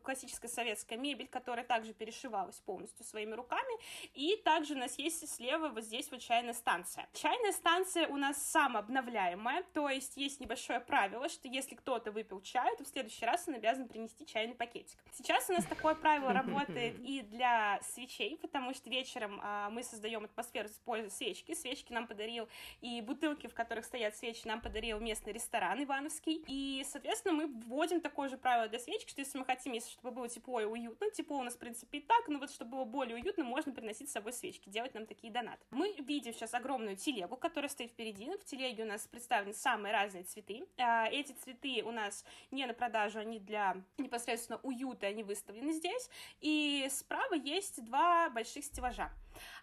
классическая 0.02 0.48
советская 0.48 0.98
мебель, 0.98 1.28
которая 1.28 1.64
также 1.64 1.92
перешивалась 1.92 2.56
полностью 2.56 2.85
своими 2.86 3.32
руками. 3.32 3.72
И 4.14 4.36
также 4.44 4.74
у 4.74 4.78
нас 4.78 4.98
есть 4.98 5.28
слева 5.28 5.68
вот 5.68 5.84
здесь 5.84 6.10
вот 6.10 6.20
чайная 6.20 6.54
станция. 6.54 7.08
Чайная 7.12 7.52
станция 7.52 8.08
у 8.08 8.16
нас 8.16 8.42
самообновляемая, 8.50 9.64
то 9.72 9.88
есть 9.88 10.16
есть 10.16 10.40
небольшое 10.40 10.80
правило, 10.80 11.28
что 11.28 11.48
если 11.48 11.74
кто-то 11.74 12.12
выпил 12.12 12.40
чай, 12.40 12.76
то 12.76 12.84
в 12.84 12.88
следующий 12.88 13.24
раз 13.24 13.44
он 13.48 13.54
обязан 13.54 13.88
принести 13.88 14.26
чайный 14.26 14.54
пакетик. 14.54 14.98
Сейчас 15.12 15.48
у 15.50 15.52
нас 15.52 15.64
такое 15.64 15.94
правило 15.94 16.32
работает 16.32 16.98
и 17.00 17.22
для 17.22 17.80
свечей, 17.82 18.36
потому 18.38 18.74
что 18.74 18.90
вечером 18.90 19.40
а, 19.42 19.70
мы 19.70 19.82
создаем 19.82 20.24
атмосферу, 20.24 20.68
используя 20.68 21.10
свечки. 21.10 21.54
Свечки 21.54 21.92
нам 21.92 22.06
подарил 22.06 22.48
и 22.80 23.00
бутылки, 23.00 23.46
в 23.46 23.54
которых 23.54 23.84
стоят 23.84 24.16
свечи, 24.16 24.46
нам 24.46 24.60
подарил 24.60 25.00
местный 25.00 25.32
ресторан 25.32 25.82
Ивановский. 25.82 26.44
И, 26.46 26.84
соответственно, 26.88 27.34
мы 27.34 27.46
вводим 27.46 28.00
такое 28.00 28.28
же 28.28 28.36
правило 28.36 28.68
для 28.68 28.78
свечек, 28.78 29.08
что 29.08 29.20
если 29.20 29.38
мы 29.38 29.44
хотим, 29.44 29.72
если 29.72 29.90
чтобы 29.90 30.10
было 30.10 30.28
тепло 30.28 30.60
и 30.60 30.64
уютно, 30.64 31.10
тепло 31.10 31.38
у 31.38 31.42
нас, 31.42 31.54
в 31.54 31.58
принципе, 31.58 31.98
и 31.98 32.00
так, 32.00 32.28
но 32.28 32.38
вот 32.38 32.50
чтобы 32.50 32.75
было 32.76 32.84
более 32.84 33.16
уютно, 33.16 33.44
можно 33.44 33.72
приносить 33.72 34.10
с 34.10 34.12
собой 34.12 34.32
свечки, 34.32 34.68
делать 34.68 34.94
нам 34.94 35.06
такие 35.06 35.32
донаты. 35.32 35.64
Мы 35.70 35.94
видим 35.98 36.32
сейчас 36.34 36.52
огромную 36.52 36.96
телегу, 36.96 37.36
которая 37.36 37.70
стоит 37.70 37.90
впереди. 37.90 38.30
В 38.36 38.44
телеге 38.44 38.84
у 38.84 38.86
нас 38.86 39.06
представлены 39.06 39.54
самые 39.54 39.92
разные 39.92 40.24
цветы. 40.24 40.66
А, 40.78 41.06
эти 41.06 41.32
цветы 41.32 41.82
у 41.82 41.90
нас 41.90 42.24
не 42.50 42.66
на 42.66 42.74
продажу, 42.74 43.18
они 43.18 43.38
для 43.40 43.76
непосредственно 43.96 44.60
уюта, 44.62 45.06
они 45.06 45.22
выставлены 45.22 45.72
здесь. 45.72 46.10
И 46.40 46.86
справа 46.90 47.34
есть 47.34 47.82
два 47.84 48.28
больших 48.28 48.64
стеллажа. 48.64 49.10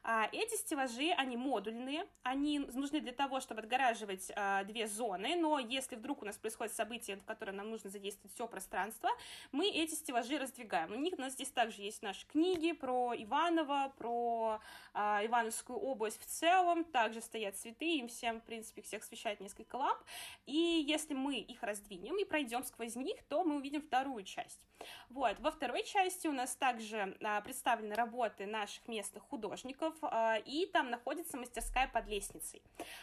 А, 0.03 0.27
эти 0.31 0.55
стеллажи, 0.55 1.11
они 1.11 1.37
модульные, 1.37 2.05
они 2.23 2.59
нужны 2.59 2.99
для 2.99 3.13
того, 3.13 3.39
чтобы 3.39 3.61
отгораживать 3.61 4.31
а, 4.35 4.63
две 4.63 4.87
зоны, 4.87 5.35
но 5.35 5.59
если 5.59 5.95
вдруг 5.95 6.21
у 6.21 6.25
нас 6.25 6.37
происходит 6.37 6.73
событие, 6.73 7.17
в 7.17 7.23
котором 7.23 7.55
нам 7.55 7.69
нужно 7.69 7.89
задействовать 7.89 8.33
все 8.33 8.47
пространство, 8.47 9.09
мы 9.51 9.69
эти 9.69 9.95
стеллажи 9.95 10.37
раздвигаем. 10.37 10.91
У 10.91 10.95
них 10.95 11.13
у 11.17 11.21
нас 11.21 11.33
здесь 11.33 11.49
также 11.49 11.81
есть 11.81 12.01
наши 12.01 12.25
книги 12.27 12.71
про 12.73 13.13
Иванова, 13.15 13.93
про 13.97 14.59
а, 14.93 15.25
Ивановскую 15.25 15.79
область 15.79 16.19
в 16.19 16.25
целом, 16.25 16.83
также 16.83 17.21
стоят 17.21 17.57
цветы, 17.57 17.97
им 17.97 18.07
всем, 18.07 18.41
в 18.41 18.43
принципе, 18.43 18.81
всех 18.81 19.03
освещает 19.03 19.39
несколько 19.39 19.75
ламп, 19.75 19.99
и 20.45 20.83
если 20.87 21.13
мы 21.13 21.37
их 21.37 21.63
раздвинем 21.63 22.17
и 22.17 22.25
пройдем 22.25 22.63
сквозь 22.63 22.95
них, 22.95 23.23
то 23.23 23.43
мы 23.43 23.55
увидим 23.55 23.81
вторую 23.81 24.23
часть. 24.23 24.59
Вот, 25.09 25.39
во 25.39 25.51
второй 25.51 25.83
части 25.83 26.27
у 26.27 26.31
нас 26.31 26.55
также 26.55 27.17
а, 27.23 27.41
представлены 27.41 27.95
работы 27.95 28.45
наших 28.45 28.87
местных 28.87 29.23
художников, 29.23 29.62
а, 30.01 30.37
и 30.45 30.65
там 30.67 30.89
находится 30.89 31.37
мастерская 31.37 31.87
под 31.87 32.07
лестницей. 32.07 32.61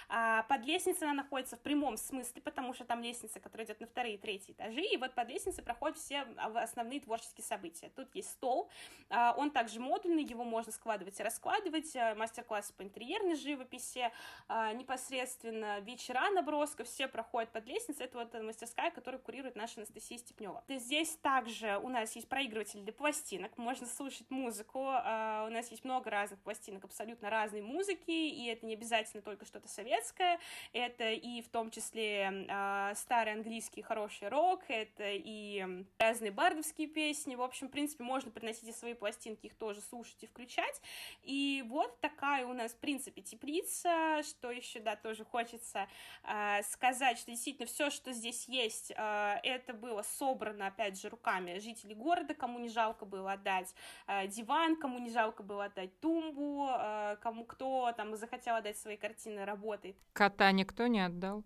А, 0.09 0.43
под 0.45 0.65
лестницей 0.65 1.09
она 1.09 1.23
находится 1.23 1.57
в 1.57 1.61
прямом 1.61 1.97
смысле, 1.97 2.43
потому 2.43 2.75
что 2.75 2.85
там 2.85 3.03
лестница, 3.03 3.41
которая 3.41 3.67
идет 3.67 3.81
на 3.81 3.87
вторые 3.87 4.15
и 4.15 4.19
третьи 4.19 4.53
этажи, 4.53 4.83
и 4.83 4.97
вот 4.97 5.15
под 5.15 5.29
лестницей 5.29 5.63
проходят 5.65 5.99
все 5.99 6.27
основные 6.55 7.01
творческие 7.01 7.45
события. 7.45 7.91
Тут 7.95 8.15
есть 8.15 8.31
стол, 8.31 8.69
а, 9.09 9.35
он 9.37 9.51
также 9.51 9.81
модульный, 9.81 10.23
его 10.23 10.45
можно 10.45 10.73
складывать 10.73 11.19
и 11.19 11.23
раскладывать, 11.23 11.95
а, 11.97 12.15
мастер-классы 12.15 12.73
по 12.75 12.83
интерьерной 12.83 13.37
живописи, 13.37 14.11
а, 14.49 14.73
непосредственно 14.73 15.81
вечера 15.81 16.31
набросков, 16.31 16.87
все 16.89 17.09
проходят 17.09 17.51
под 17.51 17.67
лестницей, 17.67 18.07
это 18.07 18.19
вот 18.19 18.35
мастерская, 18.43 18.91
которую 18.91 19.21
курирует 19.21 19.57
наша 19.57 19.79
Анастасия 19.79 20.19
Степнева. 20.19 20.63
Здесь 20.69 21.17
также 21.23 21.79
у 21.79 21.89
нас 21.89 22.15
есть 22.17 22.29
проигрыватель 22.29 22.81
для 22.81 22.93
пластинок, 22.93 23.57
можно 23.59 23.87
слушать 23.87 24.31
музыку, 24.31 24.81
у 24.81 25.51
нас 25.51 25.71
есть 25.71 25.85
много 25.85 26.11
разных 26.11 26.41
абсолютно 26.85 27.31
разной 27.31 27.63
музыки, 27.63 28.11
и 28.11 28.47
это 28.47 28.67
не 28.67 28.75
обязательно 28.75 29.23
только 29.23 29.45
что-то 29.45 29.69
советское, 29.69 30.39
это 30.73 31.11
и 31.11 31.43
в 31.43 31.49
том 31.49 31.71
числе 31.71 32.47
старый 32.95 33.33
английский 33.35 33.83
хороший 33.83 34.29
рок, 34.29 34.63
это 34.69 35.05
и 35.07 35.85
разные 35.99 36.31
бардовские 36.31 36.89
песни, 36.89 37.35
в 37.35 37.43
общем, 37.43 37.69
в 37.69 37.71
принципе, 37.71 38.05
можно 38.05 38.31
приносить 38.31 38.69
и 38.69 38.73
свои 38.73 38.95
пластинки, 38.95 39.47
их 39.47 39.55
тоже 39.55 39.81
слушать 39.81 40.23
и 40.23 40.27
включать, 40.27 40.81
и 41.23 41.65
вот 41.69 42.01
такая 42.01 42.47
у 42.47 42.53
нас, 42.53 42.73
в 42.73 42.79
принципе, 42.79 43.23
теплица, 43.23 44.23
что 44.23 44.51
еще, 44.51 44.81
да, 44.81 44.97
тоже 44.97 45.25
хочется 45.25 45.89
э, 46.25 46.63
сказать, 46.65 47.19
что 47.19 47.31
действительно 47.31 47.67
все, 47.67 47.91
что 47.91 48.13
здесь 48.13 48.49
есть, 48.49 48.93
э, 48.97 49.41
это 49.43 49.75
было 49.75 50.03
собрано, 50.03 50.67
опять 50.67 51.01
же, 51.01 51.09
руками 51.09 51.59
жителей 51.59 51.95
города, 51.95 52.35
кому 52.35 52.59
не 52.59 52.69
жалко 52.69 53.05
было 53.05 53.33
отдать 53.33 53.75
э, 54.07 54.27
диван, 54.29 54.77
кому 54.77 54.99
не 54.99 55.11
жалко 55.11 55.43
было 55.43 55.67
отдать 55.67 55.99
тумбу, 56.01 56.40
э, 56.71 57.17
кому 57.23 57.45
кто 57.45 57.93
там 57.93 58.17
захотел 58.17 58.57
отдать 58.57 58.79
свои 58.79 58.97
картины, 58.97 59.45
работает. 59.45 59.97
Кота 60.13 60.51
никто 60.53 60.87
не 60.87 61.05
отдал? 61.05 61.45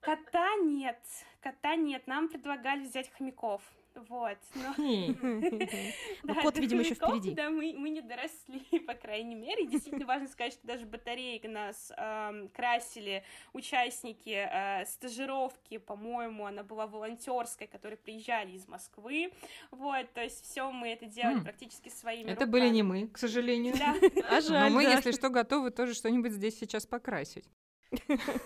Кота 0.00 0.54
нет, 0.62 1.00
кота 1.40 1.76
нет, 1.76 2.06
нам 2.06 2.28
предлагали 2.28 2.84
взять 2.84 3.10
хомяков 3.10 3.60
Вот. 4.08 4.38
Но... 4.54 4.74
Но 6.22 6.34
кот, 6.42 6.58
видимо, 6.58 6.82
еще 6.82 6.94
впереди. 6.94 7.34
Да, 7.34 7.50
мы, 7.50 7.74
мы 7.76 7.88
не 7.88 8.02
доросли, 8.02 8.78
по 8.86 8.94
крайней 8.94 9.34
мере. 9.34 9.64
И 9.64 9.66
действительно 9.66 10.06
важно 10.06 10.28
сказать, 10.28 10.52
что 10.52 10.66
даже 10.66 10.86
батареек 10.86 11.44
нас 11.44 11.92
э, 11.96 12.48
красили 12.54 13.24
участники 13.52 14.48
э, 14.50 14.84
стажировки, 14.86 15.78
по-моему, 15.78 16.46
она 16.46 16.62
была 16.62 16.86
волонтерской, 16.86 17.66
которые 17.66 17.96
приезжали 17.96 18.52
из 18.52 18.68
Москвы. 18.68 19.32
Вот, 19.70 20.12
то 20.12 20.22
есть 20.22 20.44
все 20.44 20.70
мы 20.70 20.88
это 20.90 21.06
делали 21.06 21.40
mm. 21.40 21.44
практически 21.44 21.88
своими 21.88 22.30
Это 22.30 22.44
руками. 22.44 22.50
были 22.50 22.68
не 22.68 22.82
мы, 22.82 23.08
к 23.08 23.18
сожалению. 23.18 23.74
Да. 23.78 23.94
А 24.28 24.40
жаль, 24.40 24.70
Но 24.70 24.76
мы, 24.76 24.84
да. 24.84 24.92
если 24.92 25.12
что, 25.12 25.30
готовы 25.30 25.70
тоже 25.70 25.94
что-нибудь 25.94 26.32
здесь 26.32 26.58
сейчас 26.58 26.86
покрасить. 26.86 27.48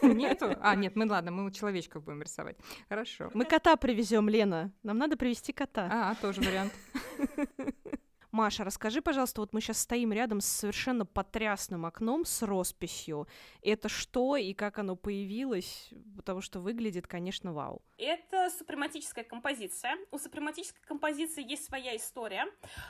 Нету? 0.02 0.56
А, 0.60 0.74
нет, 0.74 0.96
мы 0.96 1.06
ладно, 1.06 1.30
мы 1.30 1.50
человечков 1.50 2.04
будем 2.04 2.22
рисовать. 2.22 2.56
Хорошо. 2.88 3.30
Мы 3.34 3.44
кота 3.44 3.76
привезем, 3.76 4.28
Лена. 4.28 4.72
Нам 4.82 4.98
надо 4.98 5.16
привезти 5.16 5.52
кота. 5.52 5.88
А, 5.90 6.14
тоже 6.20 6.40
вариант. 6.40 6.72
Маша, 8.32 8.62
расскажи, 8.62 9.02
пожалуйста, 9.02 9.40
вот 9.40 9.52
мы 9.52 9.60
сейчас 9.60 9.80
стоим 9.80 10.12
рядом 10.12 10.40
с 10.40 10.46
совершенно 10.46 11.04
потрясным 11.04 11.84
окном 11.84 12.24
с 12.24 12.42
росписью. 12.42 13.26
Это 13.60 13.88
что 13.88 14.36
и 14.36 14.54
как 14.54 14.78
оно 14.78 14.94
появилось? 14.94 15.90
Потому 16.16 16.40
что 16.40 16.60
выглядит, 16.60 17.08
конечно, 17.08 17.52
вау. 17.52 17.82
Это 17.98 18.48
супрематическая 18.50 19.24
композиция. 19.24 19.96
У 20.12 20.18
супрематической 20.18 20.82
композиции 20.86 21.44
есть 21.46 21.64
своя 21.64 21.96
история. 21.96 22.46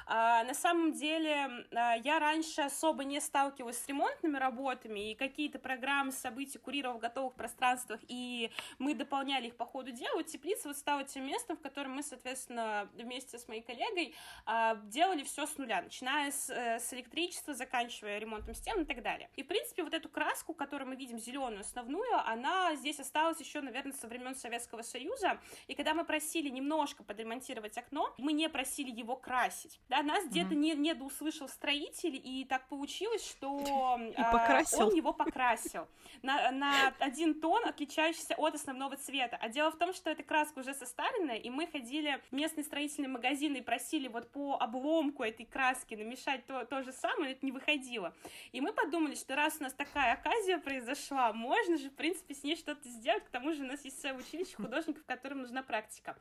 А, 0.06 0.44
на 0.44 0.52
самом 0.52 0.92
деле, 0.92 1.66
а, 1.72 1.94
я 1.96 2.18
раньше 2.18 2.60
особо 2.60 3.04
не 3.04 3.18
сталкивалась 3.20 3.78
с 3.78 3.88
ремонтными 3.88 4.36
работами, 4.36 5.10
и 5.10 5.14
какие-то 5.14 5.58
программы, 5.58 6.12
события 6.12 6.58
курировала 6.58 6.98
в 6.98 7.00
готовых 7.00 7.34
пространствах, 7.34 8.00
и 8.08 8.50
мы 8.78 8.94
дополняли 8.94 9.46
их 9.46 9.56
по 9.56 9.64
ходу 9.64 9.90
дела. 9.90 10.16
Вот 10.16 10.26
теплица 10.26 10.68
вот 10.68 10.76
стала 10.76 11.02
тем 11.04 11.26
местом, 11.26 11.56
в 11.56 11.60
котором 11.60 11.92
мы, 11.92 12.02
соответственно, 12.02 12.88
вместе 12.94 13.38
с 13.38 13.48
моей 13.48 13.62
коллегой 13.62 14.14
а, 14.44 14.76
делали 14.84 15.24
все 15.30 15.46
с 15.46 15.56
нуля, 15.58 15.82
начиная 15.82 16.30
с, 16.30 16.50
э, 16.50 16.78
с 16.80 16.92
электричества, 16.92 17.54
заканчивая 17.54 18.18
ремонтом 18.18 18.54
стен 18.54 18.82
и 18.82 18.84
так 18.84 19.02
далее. 19.02 19.30
И, 19.36 19.42
в 19.42 19.46
принципе, 19.46 19.82
вот 19.84 19.94
эту 19.94 20.08
краску, 20.08 20.54
которую 20.54 20.88
мы 20.88 20.96
видим, 20.96 21.18
зеленую 21.18 21.60
основную, 21.60 22.12
она 22.26 22.74
здесь 22.74 22.98
осталась 22.98 23.38
еще, 23.40 23.60
наверное, 23.60 23.92
со 23.92 24.08
времен 24.08 24.34
Советского 24.34 24.82
Союза. 24.82 25.38
И 25.68 25.74
когда 25.74 25.94
мы 25.94 26.04
просили 26.04 26.48
немножко 26.48 27.04
подремонтировать 27.04 27.78
окно, 27.78 28.12
мы 28.18 28.32
не 28.32 28.48
просили 28.48 28.90
его 28.90 29.16
красить. 29.16 29.80
Да, 29.88 30.02
нас 30.02 30.24
mm-hmm. 30.24 30.28
где-то 30.28 30.54
не, 30.54 30.74
недоуслышал 30.74 31.48
строитель, 31.48 32.20
и 32.22 32.44
так 32.44 32.68
получилось, 32.68 33.26
что 33.26 33.98
покрасил. 34.32 34.88
он 34.88 34.94
его 34.94 35.12
покрасил 35.12 35.86
на, 36.22 36.50
на 36.50 36.88
один 36.98 37.40
тон, 37.40 37.64
отличающийся 37.64 38.34
от 38.36 38.54
основного 38.54 38.96
цвета. 38.96 39.38
А 39.40 39.48
дело 39.48 39.70
в 39.70 39.78
том, 39.78 39.92
что 39.92 40.10
эта 40.10 40.22
краска 40.22 40.58
уже 40.58 40.74
состаренная, 40.74 41.36
и 41.36 41.50
мы 41.50 41.66
ходили 41.66 42.20
в 42.30 42.32
местный 42.32 42.64
строительный 42.64 43.08
магазин 43.08 43.54
и 43.54 43.60
просили 43.60 44.08
вот 44.08 44.30
по 44.32 44.56
обломку 44.60 45.19
этой 45.22 45.46
краски 45.46 45.94
намешать 45.94 46.46
то, 46.46 46.64
то 46.64 46.82
же 46.82 46.92
самое, 46.92 47.32
это 47.32 47.44
не 47.44 47.52
выходило. 47.52 48.14
И 48.52 48.60
мы 48.60 48.72
подумали, 48.72 49.14
что 49.14 49.36
раз 49.36 49.56
у 49.60 49.62
нас 49.62 49.72
такая 49.72 50.14
оказия 50.14 50.58
произошла, 50.58 51.32
можно 51.32 51.76
же, 51.76 51.90
в 51.90 51.94
принципе, 51.94 52.34
с 52.34 52.42
ней 52.42 52.56
что-то 52.56 52.88
сделать, 52.88 53.24
к 53.24 53.30
тому 53.30 53.52
же 53.52 53.64
у 53.64 53.66
нас 53.66 53.84
есть 53.84 54.00
целое 54.00 54.20
училище 54.20 54.56
художников, 54.56 55.04
которым 55.06 55.42
нужна 55.42 55.62
практика. 55.62 56.16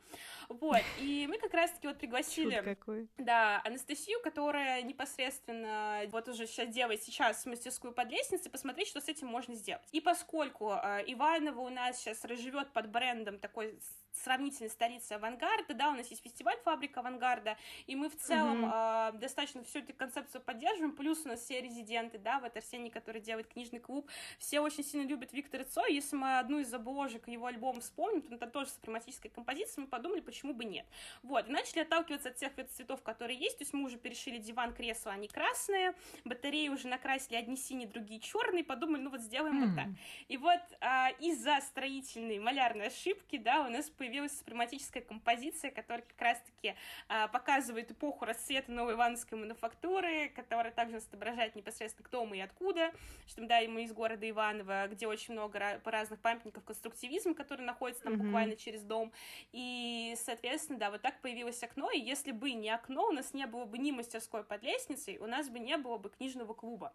Вот, 0.48 0.82
и 0.98 1.26
мы 1.28 1.38
как 1.38 1.54
раз-таки 1.54 1.86
вот 1.86 1.98
пригласили... 1.98 2.60
какой. 2.60 3.08
Да, 3.18 3.60
Анастасию, 3.64 4.20
которая 4.22 4.82
непосредственно 4.82 6.02
вот 6.08 6.28
уже 6.28 6.46
сейчас 6.46 6.68
делает 6.68 7.02
сейчас 7.02 7.44
мастерскую 7.46 7.92
под 7.92 8.10
лестницей, 8.10 8.50
посмотреть, 8.50 8.88
что 8.88 9.00
с 9.00 9.08
этим 9.08 9.26
можно 9.26 9.54
сделать. 9.54 9.86
И 9.92 10.00
поскольку 10.00 10.72
э, 10.72 11.04
Иванова 11.06 11.60
у 11.60 11.68
нас 11.68 11.98
сейчас 11.98 12.24
разживет 12.24 12.72
под 12.72 12.90
брендом 12.90 13.38
такой 13.38 13.78
сравнительной 14.12 14.70
столицы 14.70 15.12
авангарда, 15.12 15.74
да, 15.74 15.90
у 15.90 15.94
нас 15.94 16.08
есть 16.08 16.22
фестиваль 16.22 16.58
«Фабрика 16.64 17.00
авангарда», 17.00 17.56
и 17.86 17.96
мы 17.96 18.08
в 18.08 18.16
целом 18.16 18.64
mm-hmm. 18.64 18.68
э, 18.68 18.89
достаточно 19.14 19.62
всю 19.64 19.80
эту 19.80 19.92
концепцию 19.94 20.42
поддерживаем, 20.42 20.94
плюс 20.94 21.24
у 21.24 21.28
нас 21.28 21.40
все 21.40 21.60
резиденты, 21.60 22.18
да, 22.18 22.40
вот 22.40 22.56
Арсений, 22.56 22.90
который 22.90 23.20
делает 23.20 23.48
книжный 23.48 23.80
клуб, 23.80 24.08
все 24.38 24.60
очень 24.60 24.84
сильно 24.84 25.06
любят 25.06 25.32
Виктора 25.32 25.64
Цоя, 25.64 25.90
если 25.90 26.16
мы 26.16 26.38
одну 26.38 26.58
из 26.58 26.72
обложек 26.72 27.28
его 27.28 27.46
альбома 27.46 27.80
вспомним, 27.80 28.22
то 28.22 28.34
это 28.34 28.46
тоже 28.46 28.70
супрематическая 28.70 29.30
композиция, 29.30 29.82
мы 29.82 29.88
подумали, 29.88 30.20
почему 30.20 30.54
бы 30.54 30.64
нет. 30.64 30.86
Вот, 31.22 31.48
и 31.48 31.52
начали 31.52 31.80
отталкиваться 31.80 32.30
от 32.30 32.36
тех 32.36 32.52
цветов, 32.70 33.02
которые 33.02 33.38
есть, 33.38 33.58
то 33.58 33.62
есть 33.62 33.72
мы 33.72 33.84
уже 33.84 33.96
перешили 33.96 34.38
диван, 34.38 34.72
кресло, 34.72 35.12
они 35.12 35.28
красные, 35.28 35.94
батареи 36.24 36.68
уже 36.68 36.88
накрасили 36.88 37.36
одни 37.36 37.56
синие, 37.56 37.88
другие 37.88 38.20
черные, 38.20 38.64
подумали, 38.64 39.02
ну 39.02 39.10
вот 39.10 39.20
сделаем 39.20 39.62
mm-hmm. 39.62 39.66
вот 39.66 39.76
так. 39.76 39.86
И 40.28 40.36
вот 40.36 40.60
э, 40.80 41.12
из-за 41.20 41.60
строительной 41.60 42.38
малярной 42.38 42.88
ошибки, 42.88 43.38
да, 43.38 43.66
у 43.66 43.70
нас 43.70 43.88
появилась 43.90 44.36
супрематическая 44.38 45.02
композиция, 45.02 45.70
которая 45.70 46.02
как 46.02 46.20
раз-таки 46.20 46.74
а, 47.08 47.28
показывает 47.28 47.90
эпоху 47.90 48.24
расцвета 48.24 48.72
новой 48.80 48.94
ивановской 48.94 49.38
мануфактуры, 49.38 50.30
которая 50.30 50.72
также 50.72 50.96
отображает 50.96 51.54
непосредственно 51.54 52.06
кто 52.06 52.24
мы 52.24 52.38
и 52.38 52.40
откуда, 52.40 52.92
что 53.26 53.46
да, 53.46 53.60
мы 53.68 53.84
из 53.84 53.92
города 53.92 54.28
Иваново, 54.28 54.88
где 54.88 55.06
очень 55.06 55.34
много 55.34 55.80
разных 55.84 56.18
памятников 56.20 56.64
конструктивизма, 56.64 57.34
которые 57.34 57.66
находятся 57.66 58.04
там 58.04 58.14
mm-hmm. 58.14 58.24
буквально 58.24 58.56
через 58.56 58.82
дом, 58.82 59.12
и, 59.52 60.14
соответственно, 60.16 60.78
да, 60.78 60.90
вот 60.90 61.02
так 61.02 61.20
появилось 61.20 61.62
окно, 61.62 61.90
и 61.90 62.00
если 62.00 62.32
бы 62.32 62.52
не 62.52 62.70
окно, 62.70 63.08
у 63.08 63.12
нас 63.12 63.34
не 63.34 63.46
было 63.46 63.66
бы 63.66 63.78
ни 63.78 63.90
мастерской 63.90 64.42
под 64.44 64.62
лестницей, 64.62 65.18
у 65.18 65.26
нас 65.26 65.50
бы 65.50 65.58
не 65.58 65.76
было 65.76 65.98
бы 65.98 66.08
книжного 66.08 66.54
клуба. 66.54 66.92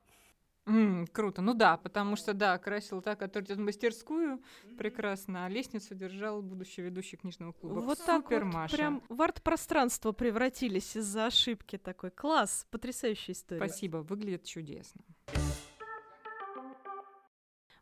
Mm, 0.65 1.07
круто. 1.11 1.41
Ну 1.41 1.53
да, 1.53 1.77
потому 1.77 2.15
что, 2.15 2.33
да, 2.33 2.57
красил 2.57 3.01
та, 3.01 3.15
который 3.15 3.43
идет 3.43 3.57
в 3.57 3.61
мастерскую, 3.61 4.37
mm-hmm. 4.39 4.77
прекрасно, 4.77 5.45
а 5.45 5.49
лестницу 5.49 5.93
держал 5.93 6.41
будущий 6.41 6.81
ведущий 6.81 7.17
книжного 7.17 7.51
клуба. 7.51 7.81
Вот 7.81 7.99
Супер, 7.99 8.13
так 8.13 8.31
вот 8.31 8.43
Маша. 8.53 8.75
прям 8.75 9.03
в 9.07 9.21
арт-пространство 9.21 10.11
превратились 10.11 10.95
из-за 10.95 11.27
ошибки 11.27 11.77
такой. 11.77 12.09
Класс, 12.09 12.65
потрясающая 12.71 13.35
история. 13.35 13.59
Спасибо, 13.59 13.97
выглядит 13.97 14.43
чудесно. 14.43 15.01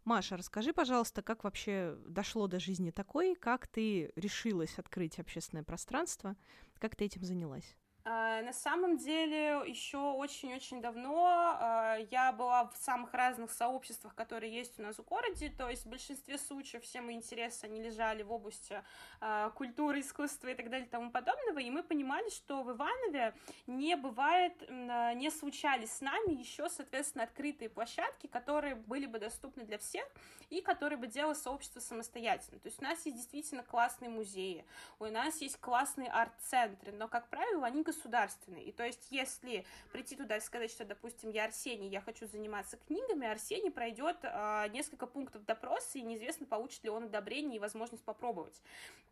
Маша, 0.04 0.36
расскажи, 0.36 0.74
пожалуйста, 0.74 1.22
как 1.22 1.46
вообще 1.46 1.98
дошло 2.06 2.48
до 2.48 2.60
жизни 2.60 2.92
такой, 2.92 3.36
как 3.36 3.68
ты 3.68 4.12
решилась 4.18 4.78
открыть 4.78 5.18
общественное 5.18 5.64
пространство, 5.64 6.36
как 6.80 6.98
ты 6.98 7.06
этим 7.06 7.24
занялась? 7.24 7.78
Uh, 8.06 8.44
на 8.44 8.52
самом 8.52 8.98
деле, 8.98 9.64
еще 9.66 9.98
очень-очень 9.98 10.82
давно 10.82 11.58
uh, 11.58 12.06
я 12.12 12.34
была 12.34 12.68
в 12.68 12.76
самых 12.76 13.14
разных 13.14 13.50
сообществах, 13.50 14.14
которые 14.14 14.54
есть 14.54 14.78
у 14.78 14.84
нас 14.84 14.98
в 14.98 15.06
городе, 15.06 15.50
то 15.50 15.70
есть 15.70 15.86
в 15.86 15.90
большинстве 15.90 16.38
случаев 16.38 16.84
все 16.84 17.00
мои 17.00 17.16
интересы, 17.16 17.64
они 17.64 17.82
лежали 17.82 18.22
в 18.24 18.32
области 18.34 18.84
uh, 19.22 19.54
культуры, 19.54 20.02
искусства 20.02 20.50
и 20.50 20.54
так 20.54 20.70
далее 20.70 20.86
и 20.86 20.90
тому 20.90 21.12
подобного, 21.12 21.60
и 21.60 21.72
мы 21.72 21.82
понимали, 21.82 22.30
что 22.30 22.64
в 22.64 22.72
Иванове 22.74 23.34
не 23.68 23.96
бывает, 23.96 24.70
не 24.70 25.32
случались 25.32 25.94
с 25.94 26.02
нами 26.02 26.34
еще, 26.34 26.68
соответственно, 26.68 27.24
открытые 27.24 27.70
площадки, 27.70 28.28
которые 28.28 28.76
были 28.76 29.06
бы 29.06 29.18
доступны 29.18 29.64
для 29.64 29.78
всех 29.78 30.06
и 30.50 30.60
которые 30.60 30.98
бы 30.98 31.08
делало 31.08 31.36
сообщество 31.36 31.80
самостоятельно. 31.80 32.60
То 32.60 32.68
есть 32.68 32.82
у 32.82 32.84
нас 32.84 33.06
есть 33.06 33.16
действительно 33.16 33.64
классные 33.64 34.10
музеи, 34.10 34.66
у 35.00 35.06
нас 35.06 35.40
есть 35.40 35.58
классные 35.62 36.10
арт-центры, 36.10 36.92
но, 36.92 37.08
как 37.08 37.30
правило, 37.30 37.66
они 37.66 37.82
государственные. 37.94 38.66
И 38.66 38.72
то 38.72 38.86
есть, 38.86 39.08
если 39.10 39.66
прийти 39.92 40.16
туда 40.16 40.38
и 40.38 40.42
сказать, 40.42 40.72
что, 40.72 40.86
допустим, 40.86 41.30
я 41.30 41.46
Арсений, 41.46 41.88
я 41.88 42.02
хочу 42.02 42.28
заниматься 42.28 42.78
книгами, 42.78 43.28
Арсений 43.28 43.72
пройдет 43.72 44.18
э, 44.24 44.68
несколько 44.70 45.08
пунктов 45.08 45.46
допроса, 45.46 45.98
и 45.98 46.02
неизвестно, 46.02 46.46
получит 46.46 46.84
ли 46.84 46.90
он 46.90 47.06
одобрение 47.06 47.58
и 47.58 47.60
возможность 47.60 48.04
попробовать. 48.04 48.62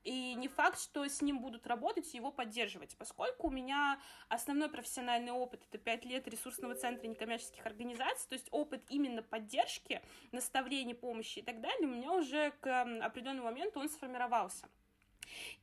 И 0.04 0.34
не 0.34 0.48
факт, 0.48 0.80
что 0.80 1.06
с 1.06 1.22
ним 1.22 1.40
будут 1.40 1.68
работать 1.68 2.14
и 2.14 2.18
его 2.18 2.32
поддерживать, 2.32 2.96
поскольку 2.98 3.48
у 3.48 3.52
меня 3.52 4.00
основной 4.30 4.70
профессиональный 4.70 5.32
опыт— 5.32 5.62
это 5.70 5.78
5 5.78 6.06
лет 6.06 6.28
ресурсного 6.28 6.76
центра 6.76 7.08
некоммерческих 7.08 7.66
организаций, 7.66 8.28
то 8.30 8.34
есть 8.34 8.48
опыт 8.52 8.84
именно 8.90 9.22
поддержки, 9.22 10.02
наставления, 10.32 10.96
помощи 10.96 11.40
и 11.40 11.42
так 11.44 11.62
далее, 11.62 11.88
у 11.88 11.92
меня 11.92 12.12
уже 12.14 12.52
к 12.62 12.82
определенному 13.04 13.46
моменту 13.46 13.80
он 13.80 13.90
сформировался. 13.90 14.68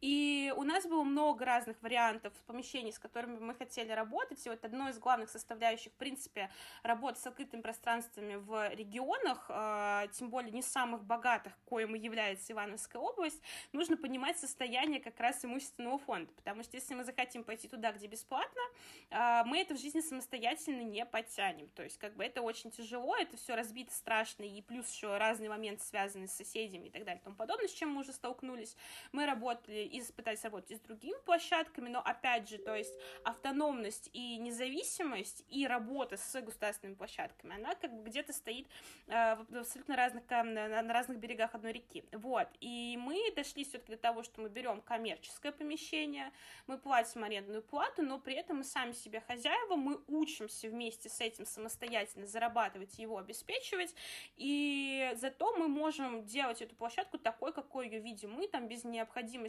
И 0.01 0.53
у 0.57 0.63
нас 0.63 0.87
было 0.87 1.03
много 1.05 1.45
разных 1.45 1.81
вариантов 1.83 2.33
помещений, 2.47 2.93
с 2.93 2.99
которыми 2.99 3.39
мы 3.39 3.55
хотели 3.55 3.91
работать. 3.93 4.45
И 4.47 4.51
вот 4.51 4.65
одной 4.65 4.91
из 4.91 4.99
главных 4.99 5.31
составляющих, 5.31 5.93
в 5.93 5.97
принципе, 5.97 6.51
работы 6.83 7.21
с 7.21 7.27
открытыми 7.27 7.61
пространствами 7.61 8.37
в 8.37 8.75
регионах, 8.75 9.47
э, 9.49 10.07
тем 10.13 10.31
более 10.31 10.53
не 10.53 10.63
самых 10.63 11.05
богатых, 11.05 11.53
коим 11.67 11.95
и 11.95 11.99
является 11.99 12.53
Ивановская 12.53 13.01
область, 13.01 13.43
нужно 13.73 13.97
понимать 13.97 14.39
состояние 14.39 15.01
как 15.01 15.19
раз 15.21 15.45
имущественного 15.45 15.99
фонда. 15.99 16.33
Потому 16.33 16.63
что 16.63 16.77
если 16.77 16.95
мы 16.95 17.05
захотим 17.05 17.45
пойти 17.45 17.69
туда, 17.69 17.93
где 17.93 18.07
бесплатно, 18.07 18.63
э, 19.11 19.43
мы 19.45 19.61
это 19.61 19.75
в 19.75 19.79
жизни 19.81 20.01
самостоятельно 20.01 20.83
не 20.83 21.05
подтянем. 21.05 21.69
То 21.71 21.83
есть, 21.83 21.99
как 21.99 22.15
бы 22.15 22.25
это 22.25 22.43
очень 22.43 22.71
тяжело, 22.71 23.17
это 23.17 23.37
все 23.37 23.55
разбито 23.55 23.93
страшно, 23.93 24.45
и 24.45 24.63
плюс 24.63 24.91
еще 24.93 25.17
разные 25.19 25.49
моменты, 25.49 25.83
связанные 25.85 26.29
с 26.29 26.33
соседями 26.33 26.87
и 26.87 26.91
так 26.91 27.05
далее 27.05 27.21
и 27.21 27.25
тому 27.25 27.37
подобное, 27.37 27.69
с 27.69 27.73
чем 27.73 27.91
мы 27.91 28.01
уже 28.01 28.13
столкнулись. 28.13 28.77
Мы 29.13 29.27
работаем 29.27 29.58
работали 29.59 29.85
и 29.85 30.03
пытались 30.13 30.45
работать 30.45 30.71
и 30.71 30.77
с 30.77 30.81
другими 30.81 31.19
площадками, 31.25 31.89
но 31.89 32.01
опять 32.01 32.49
же, 32.49 32.59
то 32.59 32.75
есть 32.75 32.95
автономность 33.25 34.11
и 34.13 34.37
независимость 34.39 35.45
и 35.49 35.67
работа 35.67 36.17
с 36.17 36.41
государственными 36.41 36.97
площадками, 36.97 37.55
она 37.55 37.75
как 37.75 37.93
бы 37.93 38.09
где-то 38.09 38.33
стоит 38.33 38.67
э, 39.09 39.37
в 39.37 39.57
абсолютно 39.57 39.97
разных, 39.97 40.29
на, 40.31 40.83
на 40.83 40.93
разных 40.93 41.19
берегах 41.19 41.55
одной 41.55 41.73
реки. 41.73 42.05
Вот. 42.13 42.49
И 42.61 42.99
мы 43.01 43.33
дошли 43.35 43.65
все-таки 43.65 43.93
до 43.93 43.99
того, 43.99 44.23
что 44.23 44.41
мы 44.41 44.49
берем 44.49 44.81
коммерческое 44.81 45.53
помещение, 45.53 46.33
мы 46.67 46.79
платим 46.79 47.25
арендную 47.25 47.63
плату, 47.63 48.03
но 48.03 48.19
при 48.19 48.35
этом 48.35 48.59
мы 48.59 48.65
сами 48.65 48.93
себе 48.93 49.21
хозяева, 49.21 49.77
мы 49.77 50.01
учимся 50.09 50.69
вместе 50.69 51.09
с 51.09 51.21
этим 51.21 51.47
самостоятельно 51.47 52.27
зарабатывать 52.27 52.99
его, 52.99 53.19
обеспечивать, 53.19 53.95
и 54.37 55.13
зато 55.17 55.57
мы 55.57 55.69
можем 55.69 56.25
делать 56.25 56.63
эту 56.63 56.75
площадку 56.75 57.19
такой, 57.19 57.53
какой 57.53 57.87
ее 57.87 58.01
видим 58.01 58.33
мы, 58.33 58.49
там, 58.49 58.69
без 58.69 58.85
необходимости 58.85 59.48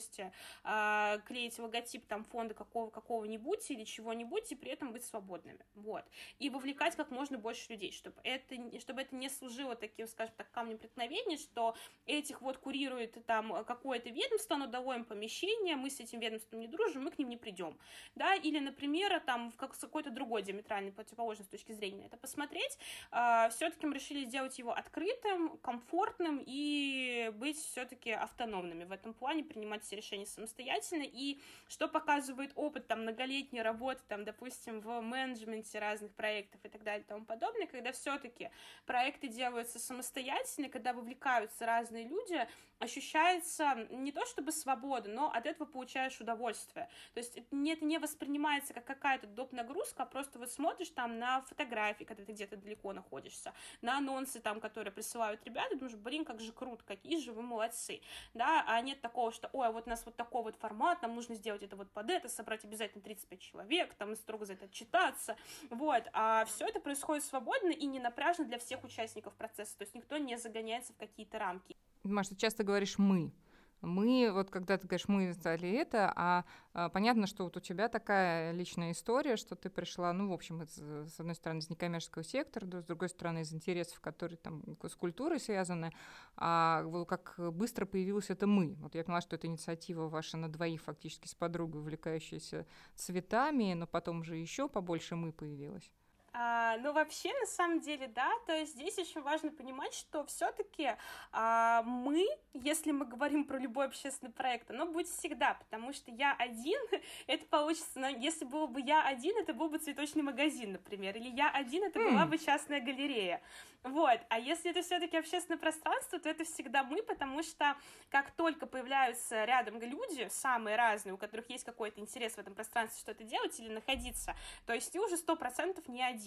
э, 0.63 1.19
клеить 1.25 1.57
логотип 1.59 2.05
там 2.05 2.23
фонда 2.23 2.53
какого, 2.53 2.89
какого-нибудь 2.89 3.69
или 3.71 3.83
чего-нибудь, 3.83 4.51
и 4.51 4.55
при 4.55 4.71
этом 4.71 4.91
быть 4.91 5.03
свободными, 5.05 5.59
вот. 5.75 6.03
И 6.39 6.49
вовлекать 6.49 6.95
как 6.95 7.11
можно 7.11 7.37
больше 7.37 7.71
людей, 7.71 7.91
чтобы 7.91 8.19
это, 8.23 8.55
чтобы 8.79 9.01
это 9.01 9.15
не 9.15 9.29
служило 9.29 9.75
таким, 9.75 10.07
скажем 10.07 10.33
так, 10.37 10.49
камнем 10.51 10.77
преткновения, 10.77 11.37
что 11.37 11.75
этих 12.05 12.41
вот 12.41 12.57
курирует 12.57 13.17
там 13.25 13.63
какое-то 13.65 14.09
ведомство, 14.09 14.55
оно 14.55 14.67
дало 14.67 14.93
им 14.93 15.05
помещение, 15.05 15.75
мы 15.75 15.89
с 15.89 15.99
этим 15.99 16.19
ведомством 16.19 16.59
не 16.59 16.67
дружим, 16.67 17.03
мы 17.03 17.11
к 17.11 17.17
ним 17.17 17.29
не 17.29 17.37
придем, 17.37 17.77
да, 18.15 18.35
или, 18.35 18.59
например, 18.59 19.19
там 19.21 19.51
в 19.51 19.55
как, 19.55 19.75
с 19.75 19.79
какой-то 19.79 20.11
другой 20.11 20.41
диаметральной 20.41 20.91
противоположной 20.91 21.47
точки 21.47 21.71
зрения 21.71 22.05
это 22.05 22.17
посмотреть, 22.17 22.77
э, 23.11 23.49
все-таки 23.51 23.85
мы 23.85 23.95
решили 23.95 24.25
сделать 24.25 24.57
его 24.59 24.71
открытым, 24.71 25.57
комфортным 25.57 26.41
и 26.45 27.31
быть 27.35 27.57
все-таки 27.57 28.11
автономными 28.11 28.83
в 28.83 28.91
этом 28.91 29.13
плане, 29.13 29.43
принимать 29.43 29.83
все 29.89 29.95
решения 29.95 30.27
самостоятельно, 30.27 31.03
и 31.03 31.39
что 31.67 31.87
показывает 31.87 32.51
опыт 32.53 32.87
там 32.87 33.01
многолетней 33.01 33.63
работы, 33.63 34.01
там, 34.07 34.23
допустим, 34.23 34.81
в 34.81 35.01
менеджменте 35.01 35.79
разных 35.79 36.13
проектов 36.13 36.61
и 36.63 36.69
так 36.69 36.83
далее 36.83 37.03
и 37.03 37.07
тому 37.07 37.25
подобное, 37.25 37.65
когда 37.65 37.91
все-таки 37.91 38.51
проекты 38.85 39.27
делаются 39.27 39.79
самостоятельно, 39.79 40.69
когда 40.69 40.93
вовлекаются 40.93 41.65
разные 41.65 42.07
люди, 42.07 42.47
ощущается 42.79 43.87
не 43.91 44.11
то 44.11 44.25
чтобы 44.25 44.51
свобода, 44.51 45.09
но 45.09 45.31
от 45.31 45.45
этого 45.45 45.67
получаешь 45.67 46.19
удовольствие. 46.19 46.89
То 47.13 47.19
есть 47.19 47.37
это 47.37 47.55
не, 47.55 47.97
воспринимается 47.97 48.73
как 48.73 48.85
какая-то 48.85 49.27
доп. 49.27 49.51
нагрузка, 49.51 50.03
а 50.03 50.05
просто 50.05 50.39
вот 50.39 50.51
смотришь 50.51 50.89
там 50.89 51.19
на 51.19 51.41
фотографии, 51.41 52.03
когда 52.03 52.23
ты 52.23 52.31
где-то 52.31 52.57
далеко 52.57 52.93
находишься, 52.93 53.53
на 53.81 53.97
анонсы 53.97 54.39
там, 54.39 54.59
которые 54.59 54.93
присылают 54.93 55.43
ребята, 55.45 55.75
думаешь, 55.75 55.97
блин, 55.97 56.25
как 56.25 56.39
же 56.39 56.51
круто, 56.51 56.83
какие 56.85 57.19
же 57.19 57.33
вы 57.33 57.41
молодцы, 57.41 58.01
да, 58.33 58.63
а 58.67 58.79
нет 58.81 59.01
такого, 59.01 59.31
что, 59.31 59.49
ой, 59.53 59.67
а 59.67 59.71
вот 59.71 59.87
у 59.87 59.89
нас 59.89 60.05
вот 60.05 60.15
такой 60.15 60.43
вот 60.43 60.55
формат, 60.55 61.01
нам 61.01 61.15
нужно 61.15 61.35
сделать 61.35 61.63
это 61.63 61.75
вот 61.75 61.91
под 61.91 62.09
это, 62.09 62.29
собрать 62.29 62.63
обязательно 62.63 63.03
35 63.03 63.39
человек, 63.39 63.93
там, 63.95 64.15
строго 64.15 64.45
за 64.45 64.53
это 64.53 64.65
отчитаться, 64.65 65.35
вот, 65.69 66.03
а 66.13 66.45
все 66.45 66.65
это 66.65 66.79
происходит 66.79 67.23
свободно 67.23 67.71
и 67.71 67.85
не 67.85 67.99
напряжно 67.99 68.45
для 68.45 68.59
всех 68.59 68.83
участников 68.83 69.33
процесса, 69.35 69.77
то 69.77 69.83
есть 69.83 69.95
никто 69.95 70.17
не 70.17 70.37
загоняется 70.37 70.93
в 70.93 70.97
какие-то 70.97 71.39
рамки. 71.39 71.75
Маша, 72.11 72.31
ты 72.31 72.35
часто 72.35 72.63
говоришь 72.63 72.97
«мы». 72.97 73.33
Мы, 73.81 74.29
вот 74.33 74.49
когда 74.49 74.77
ты 74.77 74.87
говоришь, 74.87 75.07
мы 75.07 75.33
стали 75.33 75.71
это, 75.71 76.11
а, 76.13 76.43
а 76.73 76.89
понятно, 76.89 77.27
что 77.27 77.45
вот 77.45 77.55
у 77.55 77.61
тебя 77.61 77.87
такая 77.87 78.51
личная 78.51 78.91
история, 78.91 79.37
что 79.37 79.55
ты 79.55 79.69
пришла, 79.69 80.11
ну, 80.11 80.27
в 80.29 80.33
общем, 80.33 80.61
из, 80.61 80.75
с 80.75 81.17
одной 81.17 81.35
стороны, 81.35 81.59
из 81.59 81.69
некоммерческого 81.69 82.25
сектора, 82.25 82.65
с 82.65 82.83
другой 82.83 83.07
стороны, 83.07 83.39
из 83.39 83.53
интересов, 83.53 84.01
которые 84.01 84.37
там 84.37 84.63
с 84.83 84.95
культурой 84.95 85.39
связаны, 85.39 85.93
а 86.35 86.83
вот 86.83 87.07
как 87.07 87.35
быстро 87.37 87.85
появилось 87.85 88.29
это 88.29 88.47
мы. 88.47 88.75
Вот 88.81 88.95
я 88.95 89.03
поняла, 89.05 89.21
что 89.21 89.37
это 89.37 89.47
инициатива 89.47 90.09
ваша 90.09 90.35
на 90.35 90.51
двоих 90.51 90.81
фактически 90.81 91.29
с 91.29 91.35
подругой, 91.35 91.79
увлекающаяся 91.79 92.65
цветами, 92.95 93.73
но 93.75 93.87
потом 93.87 94.25
же 94.25 94.35
еще 94.35 94.67
побольше 94.67 95.15
мы 95.15 95.31
появилось. 95.31 95.89
А, 96.33 96.77
ну, 96.77 96.93
вообще, 96.93 97.33
на 97.39 97.45
самом 97.45 97.79
деле, 97.79 98.07
да, 98.07 98.31
то 98.45 98.53
есть 98.53 98.73
здесь 98.73 98.97
очень 98.97 99.21
важно 99.21 99.51
понимать, 99.51 99.93
что 99.93 100.23
все-таки 100.25 100.95
а, 101.31 101.81
мы, 101.83 102.27
если 102.53 102.91
мы 102.91 103.05
говорим 103.05 103.45
про 103.45 103.57
любой 103.57 103.87
общественный 103.87 104.31
проект, 104.31 104.69
оно 104.69 104.85
будет 104.85 105.07
всегда, 105.07 105.55
потому 105.55 105.91
что 105.93 106.11
я 106.11 106.35
один, 106.37 106.79
это 107.27 107.45
получится, 107.45 107.99
если 108.07 108.45
был 108.45 108.67
бы 108.67 108.81
я 108.81 109.05
один, 109.05 109.37
это 109.37 109.53
был 109.53 109.69
бы 109.69 109.79
цветочный 109.79 110.21
магазин, 110.21 110.73
например, 110.73 111.15
или 111.17 111.29
я 111.29 111.49
один, 111.49 111.83
это 111.83 111.99
была 111.99 112.25
бы 112.25 112.37
частная 112.37 112.79
галерея. 112.79 113.41
Вот. 113.83 114.19
А 114.27 114.37
если 114.37 114.71
это 114.71 114.81
все-таки 114.81 115.15
общественное 115.15 115.57
пространство, 115.57 116.19
то 116.19 116.29
это 116.29 116.43
всегда 116.43 116.83
мы, 116.83 117.01
потому 117.01 117.41
что 117.43 117.77
как 118.09 118.31
только 118.31 118.65
появляются 118.65 119.45
рядом 119.45 119.79
люди, 119.79 120.27
самые 120.29 120.75
разные, 120.75 121.13
у 121.13 121.17
которых 121.17 121.49
есть 121.49 121.63
какой-то 121.63 122.01
интерес 122.01 122.33
в 122.33 122.39
этом 122.39 122.53
пространстве 122.53 122.99
что-то 122.99 123.23
делать 123.23 123.57
или 123.59 123.69
находиться, 123.69 124.35
то 124.65 124.73
есть 124.73 124.91
ты 124.91 124.99
уже 124.99 125.15
сто 125.15 125.35
процентов 125.35 125.87
не 125.87 126.03
один. 126.03 126.18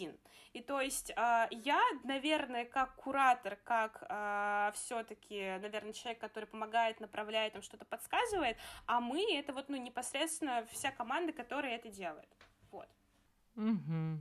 И 0.53 0.61
то 0.61 0.81
есть 0.81 1.11
э, 1.11 1.47
я, 1.51 1.81
наверное, 2.05 2.65
как 2.67 2.95
куратор, 2.97 3.57
как 3.65 4.05
э, 4.09 4.71
все-таки, 4.75 5.59
наверное, 5.61 5.93
человек, 5.93 6.21
который 6.21 6.45
помогает, 6.45 7.01
направляет, 7.01 7.55
там 7.55 7.63
что-то 7.63 7.85
подсказывает, 7.87 8.59
а 8.87 9.01
мы 9.01 9.25
это 9.35 9.53
вот, 9.55 9.69
ну, 9.69 9.77
непосредственно 9.77 10.67
вся 10.73 10.91
команда, 10.91 11.33
которая 11.33 11.77
это 11.77 11.89
делает. 11.89 12.29
Вот. 12.71 12.89
Угу. 13.57 14.19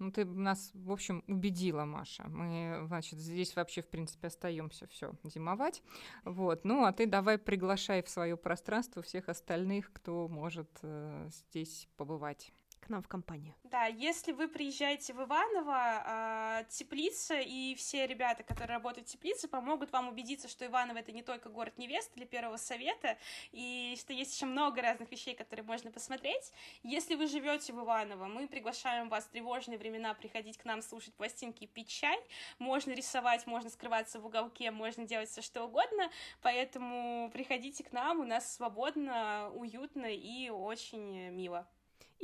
Ну, 0.00 0.10
ты 0.10 0.24
нас, 0.24 0.72
в 0.74 0.90
общем, 0.90 1.22
убедила, 1.28 1.84
Маша. 1.84 2.24
Мы, 2.28 2.82
значит, 2.86 3.18
здесь 3.18 3.54
вообще, 3.54 3.80
в 3.80 3.88
принципе, 3.88 4.26
остаемся 4.26 4.86
все 4.88 5.12
зимовать. 5.22 5.82
Вот. 6.24 6.64
Ну, 6.64 6.84
а 6.84 6.92
ты 6.92 7.06
давай 7.06 7.38
приглашай 7.38 8.02
в 8.02 8.08
свое 8.08 8.36
пространство 8.36 9.02
всех 9.02 9.28
остальных, 9.28 9.92
кто 9.92 10.28
может 10.28 10.68
э, 10.82 11.28
здесь 11.30 11.88
побывать 11.96 12.52
к 12.84 12.90
нам 12.90 13.02
в 13.02 13.08
компанию. 13.08 13.54
Да, 13.64 13.86
если 13.86 14.32
вы 14.32 14.46
приезжаете 14.46 15.14
в 15.14 15.22
Иваново, 15.22 16.60
э, 16.60 16.64
Теплица 16.68 17.40
и 17.40 17.74
все 17.74 18.06
ребята, 18.06 18.42
которые 18.42 18.76
работают 18.76 19.08
в 19.08 19.12
Теплице, 19.12 19.48
помогут 19.48 19.90
вам 19.90 20.08
убедиться, 20.08 20.48
что 20.48 20.66
Иваново 20.66 20.98
это 20.98 21.10
не 21.10 21.22
только 21.22 21.48
город 21.48 21.78
невест 21.78 22.12
для 22.14 22.26
первого 22.26 22.56
совета, 22.56 23.16
и 23.52 23.96
что 23.98 24.12
есть 24.12 24.34
еще 24.34 24.46
много 24.46 24.82
разных 24.82 25.10
вещей, 25.10 25.34
которые 25.34 25.64
можно 25.64 25.90
посмотреть. 25.90 26.52
Если 26.82 27.14
вы 27.14 27.26
живете 27.26 27.72
в 27.72 27.80
Иваново, 27.80 28.26
мы 28.26 28.46
приглашаем 28.46 29.08
вас 29.08 29.24
в 29.24 29.28
тревожные 29.30 29.78
времена 29.78 30.12
приходить 30.14 30.58
к 30.58 30.64
нам 30.64 30.82
слушать 30.82 31.14
пластинки 31.14 31.64
и 31.64 31.66
пить 31.66 31.88
чай. 31.88 32.18
Можно 32.58 32.92
рисовать, 32.92 33.46
можно 33.46 33.70
скрываться 33.70 34.20
в 34.20 34.26
уголке, 34.26 34.70
можно 34.70 35.06
делать 35.06 35.30
все 35.30 35.40
что 35.40 35.64
угодно, 35.64 36.10
поэтому 36.42 37.30
приходите 37.32 37.82
к 37.82 37.92
нам, 37.92 38.20
у 38.20 38.24
нас 38.24 38.54
свободно, 38.54 39.50
уютно 39.54 40.06
и 40.06 40.50
очень 40.50 41.30
мило 41.30 41.66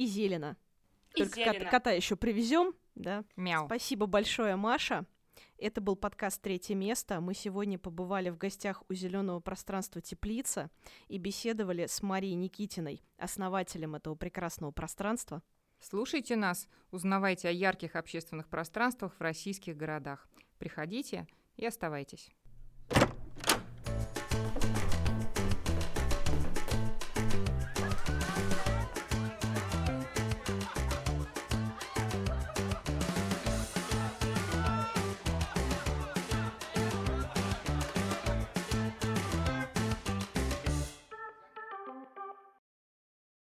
и 0.01 0.07
зелено. 0.07 0.57
И 1.15 1.19
Только 1.19 1.35
зелено. 1.35 1.53
Кота, 1.53 1.71
кота 1.71 1.91
еще 1.91 2.17
привезем, 2.17 2.73
да. 2.95 3.23
Мяу. 3.37 3.67
Спасибо 3.67 4.07
большое, 4.07 4.57
Маша. 4.57 5.05
Это 5.59 5.83
был 5.83 5.95
подкаст 5.95 6.41
«Третье 6.41 6.75
место». 6.75 7.21
Мы 7.21 7.35
сегодня 7.35 7.79
побывали 7.79 8.31
в 8.31 8.39
гостях 8.39 8.83
у 8.89 8.95
зеленого 8.95 9.41
пространства 9.41 10.01
«Теплица» 10.01 10.71
и 11.09 11.19
беседовали 11.19 11.85
с 11.85 12.03
Марией 12.03 12.35
Никитиной, 12.35 13.03
основателем 13.19 13.95
этого 13.95 14.15
прекрасного 14.15 14.71
пространства. 14.71 15.43
Слушайте 15.81 16.35
нас, 16.35 16.67
узнавайте 16.91 17.49
о 17.49 17.53
ярких 17.53 17.95
общественных 17.95 18.49
пространствах 18.49 19.15
в 19.15 19.21
российских 19.21 19.77
городах. 19.77 20.27
Приходите 20.59 21.27
и 21.57 21.67
оставайтесь. 21.67 22.31